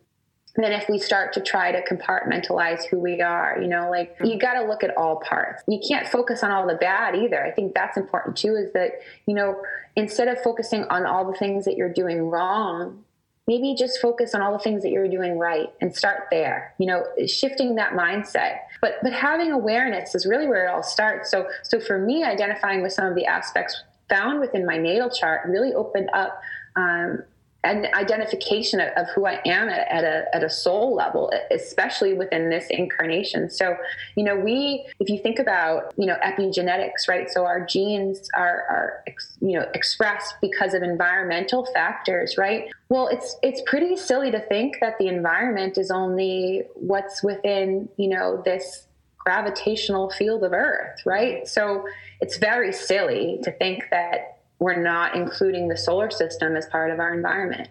[0.56, 3.58] than if we start to try to compartmentalize who we are.
[3.62, 5.64] You know, like you got to look at all parts.
[5.68, 7.43] You can't focus on all the bad either.
[7.43, 8.91] I think that's important too, is that,
[9.26, 9.62] you know,
[9.95, 13.04] instead of focusing on all the things that you're doing wrong,
[13.47, 16.86] maybe just focus on all the things that you're doing right and start there you
[16.86, 21.47] know shifting that mindset but but having awareness is really where it all starts so
[21.64, 25.74] so for me identifying with some of the aspects found within my natal chart really
[25.74, 26.39] opened up
[26.76, 27.24] um,
[27.64, 32.14] an identification of, of, who I am at, at, a, at a soul level, especially
[32.14, 33.49] within this incarnation.
[33.51, 33.76] So,
[34.16, 37.30] you know, we, if you think about, you know, epigenetics, right?
[37.30, 39.03] So our genes are, are
[39.41, 42.66] you know, expressed because of environmental factors, right?
[42.89, 48.09] Well, it's, it's pretty silly to think that the environment is only what's within, you
[48.09, 48.88] know, this
[49.24, 51.47] gravitational field of Earth, right?
[51.47, 51.86] So
[52.22, 54.31] it's very silly to think that
[54.62, 57.68] we're not including the solar system as part of our environment.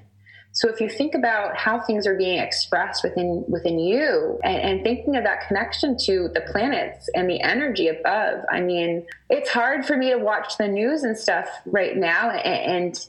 [0.53, 4.83] So if you think about how things are being expressed within within you and, and,
[4.83, 9.87] thinking of that connection to the planets and the energy above, I mean, it's hard
[9.87, 13.09] for me to watch the news and stuff right now and, and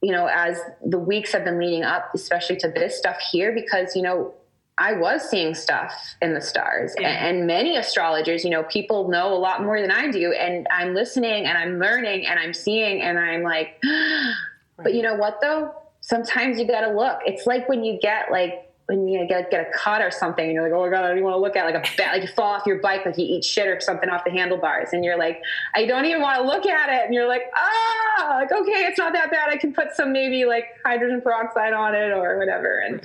[0.00, 3.96] you know, as the weeks have been leading up, especially to this stuff here, because,
[3.96, 4.32] you know,
[4.78, 6.94] I was seeing stuff in the stars.
[6.98, 7.08] Yeah.
[7.08, 10.32] And, and many astrologers, you know, people know a lot more than I do.
[10.32, 14.34] And I'm listening and I'm learning and I'm seeing and I'm like, right.
[14.82, 15.74] but you know what though?
[16.00, 17.18] Sometimes you got to look.
[17.26, 20.54] It's like when you get like when you get, get a cut or something and
[20.54, 22.14] you're like, oh my God, I don't even want to look at like a bat,
[22.14, 24.94] like you fall off your bike, like you eat shit or something off the handlebars.
[24.94, 25.42] And you're like,
[25.74, 27.04] I don't even want to look at it.
[27.04, 29.50] And you're like, ah, like, okay, it's not that bad.
[29.50, 32.78] I can put some maybe like hydrogen peroxide on it or whatever.
[32.78, 33.02] And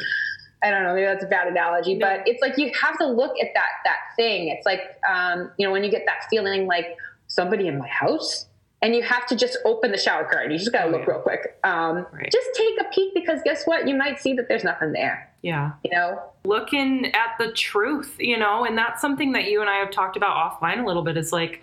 [0.63, 3.37] I don't know, maybe that's a bad analogy, but it's like you have to look
[3.41, 4.47] at that, that thing.
[4.47, 6.95] It's like, um, you know, when you get that feeling like
[7.27, 8.47] somebody in my house,
[8.83, 10.51] and you have to just open the shower curtain.
[10.51, 11.13] You just got to oh, look yeah.
[11.13, 11.57] real quick.
[11.63, 12.29] Um, right.
[12.29, 13.87] Just take a peek because guess what?
[13.87, 15.31] You might see that there's nothing there.
[15.41, 15.71] Yeah.
[15.85, 19.77] You know, looking at the truth, you know, and that's something that you and I
[19.77, 21.61] have talked about offline a little bit is like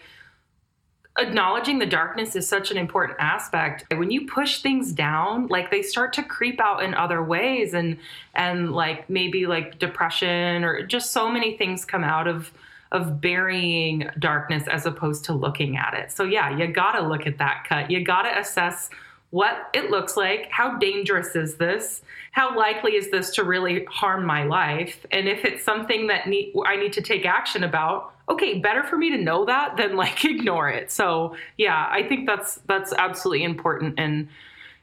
[1.19, 3.85] acknowledging the darkness is such an important aspect.
[3.95, 7.99] When you push things down, like they start to creep out in other ways and
[8.35, 12.53] and like maybe like depression or just so many things come out of
[12.93, 16.11] of burying darkness as opposed to looking at it.
[16.11, 17.91] So, yeah, you got to look at that cut.
[17.91, 18.91] You got to assess
[19.31, 20.49] what it looks like.
[20.51, 22.03] How dangerous is this?
[22.33, 25.07] How likely is this to really harm my life?
[25.13, 28.97] And if it's something that need, I need to take action about, okay, better for
[28.97, 30.91] me to know that than like ignore it.
[30.91, 34.29] So, yeah, I think that's that's absolutely important and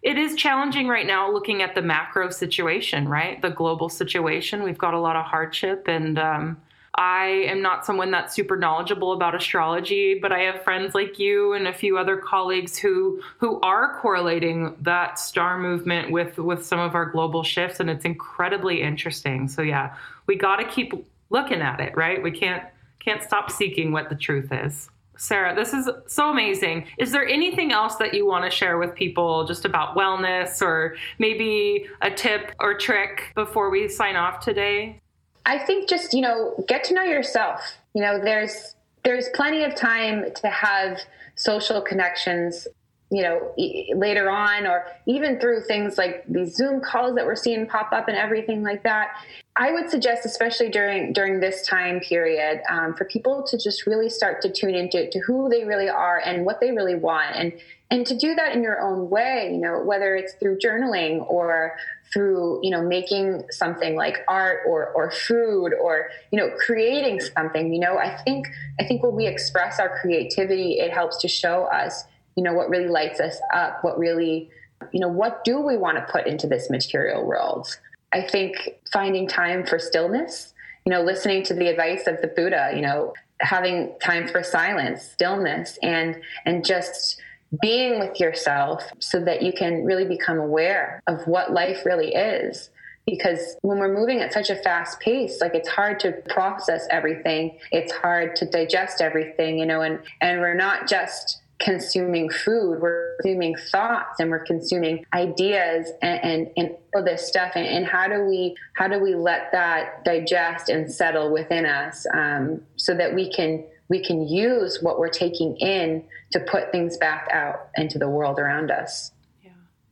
[0.04, 3.42] it is challenging right now looking at the macro situation, right?
[3.42, 4.64] The global situation.
[4.64, 6.58] We've got a lot of hardship and um,
[6.96, 11.54] I am not someone that's super knowledgeable about astrology, but I have friends like you
[11.54, 16.80] and a few other colleagues who who are correlating that star movement with with some
[16.80, 19.48] of our global shifts and it's incredibly interesting.
[19.48, 19.96] So yeah,
[20.26, 20.94] we got to keep
[21.30, 22.22] looking at it, right?
[22.22, 22.64] We can't
[23.00, 24.90] can't stop seeking what the truth is.
[25.18, 26.86] Sarah, this is so amazing.
[26.98, 30.96] Is there anything else that you want to share with people just about wellness or
[31.18, 35.02] maybe a tip or trick before we sign off today?
[35.46, 37.62] I think just, you know, get to know yourself.
[37.94, 41.00] You know, there's there's plenty of time to have
[41.36, 42.68] social connections
[43.10, 43.54] you know
[43.96, 48.08] later on or even through things like these zoom calls that we're seeing pop up
[48.08, 49.12] and everything like that
[49.56, 54.10] i would suggest especially during during this time period um, for people to just really
[54.10, 57.54] start to tune into to who they really are and what they really want and
[57.90, 61.78] and to do that in your own way you know whether it's through journaling or
[62.12, 67.74] through you know making something like art or or food or you know creating something
[67.74, 67.98] you know.
[67.98, 68.48] I think
[68.80, 72.04] i think when we express our creativity it helps to show us
[72.38, 74.50] you know what really lights us up what really
[74.94, 77.68] you know what do we want to put into this material world?
[78.14, 78.56] I think
[78.94, 80.54] finding time for stillness
[80.86, 85.04] you know listening to the advice of the buddha you know having time for silence
[85.04, 87.20] stillness and and just
[87.62, 92.70] being with yourself so that you can really become aware of what life really is.
[93.06, 97.58] Because when we're moving at such a fast pace like it's hard to process everything
[97.72, 103.16] it's hard to digest everything you know and and we're not just consuming food we're
[103.22, 108.08] consuming thoughts and we're consuming ideas and and, and all this stuff and, and, how
[108.08, 113.16] do we how do we let that digest and settle within us um, so that
[113.16, 117.98] we can we can use what we're taking in to put things back out into
[117.98, 119.12] the world around us.
[119.44, 119.52] Yeah.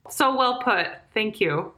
[0.10, 0.88] So well put.
[1.14, 1.74] Thank you.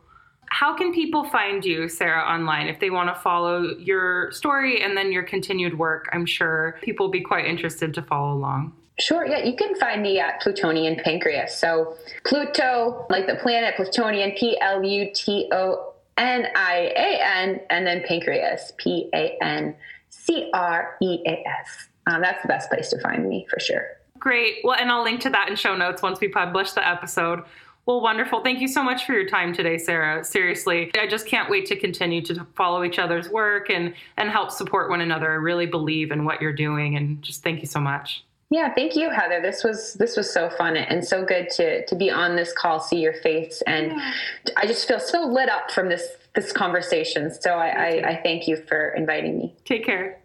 [0.49, 4.95] How can people find you, Sarah, online if they want to follow your story and
[4.95, 6.07] then your continued work?
[6.13, 8.73] I'm sure people will be quite interested to follow along.
[8.99, 11.55] Sure, yeah, you can find me at Plutonian Pancreas.
[11.55, 17.59] So Pluto, like the planet Plutonian, P L U T O N I A N,
[17.69, 19.75] and then Pancreas, P A N
[20.09, 21.89] C R E A S.
[22.07, 23.85] Um, that's the best place to find me for sure.
[24.17, 24.55] Great.
[24.63, 27.43] Well, and I'll link to that in show notes once we publish the episode.
[27.85, 28.41] Well, wonderful.
[28.43, 30.23] Thank you so much for your time today, Sarah.
[30.23, 34.49] Seriously, I just can't wait to continue to follow each other's work and and help
[34.51, 35.31] support one another.
[35.31, 38.23] I really believe in what you're doing, and just thank you so much.
[38.49, 39.41] Yeah, thank you, Heather.
[39.41, 42.79] This was this was so fun and so good to to be on this call,
[42.79, 44.13] see your face, and yeah.
[44.55, 47.29] I just feel so lit up from this this conversation.
[47.33, 49.55] So I, I, I thank you for inviting me.
[49.65, 50.21] Take care.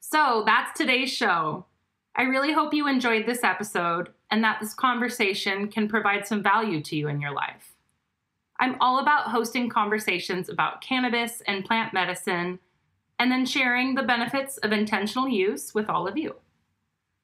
[0.00, 1.66] So that's today's show.
[2.16, 6.82] I really hope you enjoyed this episode and that this conversation can provide some value
[6.82, 7.73] to you in your life.
[8.64, 12.60] I'm all about hosting conversations about cannabis and plant medicine
[13.18, 16.36] and then sharing the benefits of intentional use with all of you.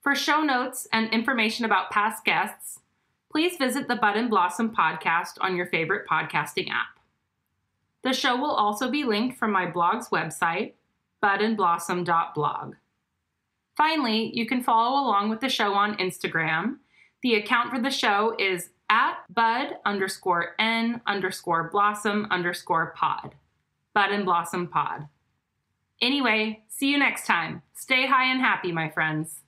[0.02, 2.80] For show notes and information about past guests,
[3.32, 7.00] please visit the Bud and Blossom podcast on your favorite podcasting app.
[8.04, 10.74] The show will also be linked from my blog's website,
[11.24, 12.74] budandblossom.blog.
[13.78, 16.80] Finally, you can follow along with the show on Instagram.
[17.22, 23.34] The account for the show is at bud underscore n underscore blossom underscore pod.
[23.94, 25.08] Bud and Blossom Pod.
[26.00, 27.62] Anyway, see you next time.
[27.74, 29.40] Stay high and happy, my friends.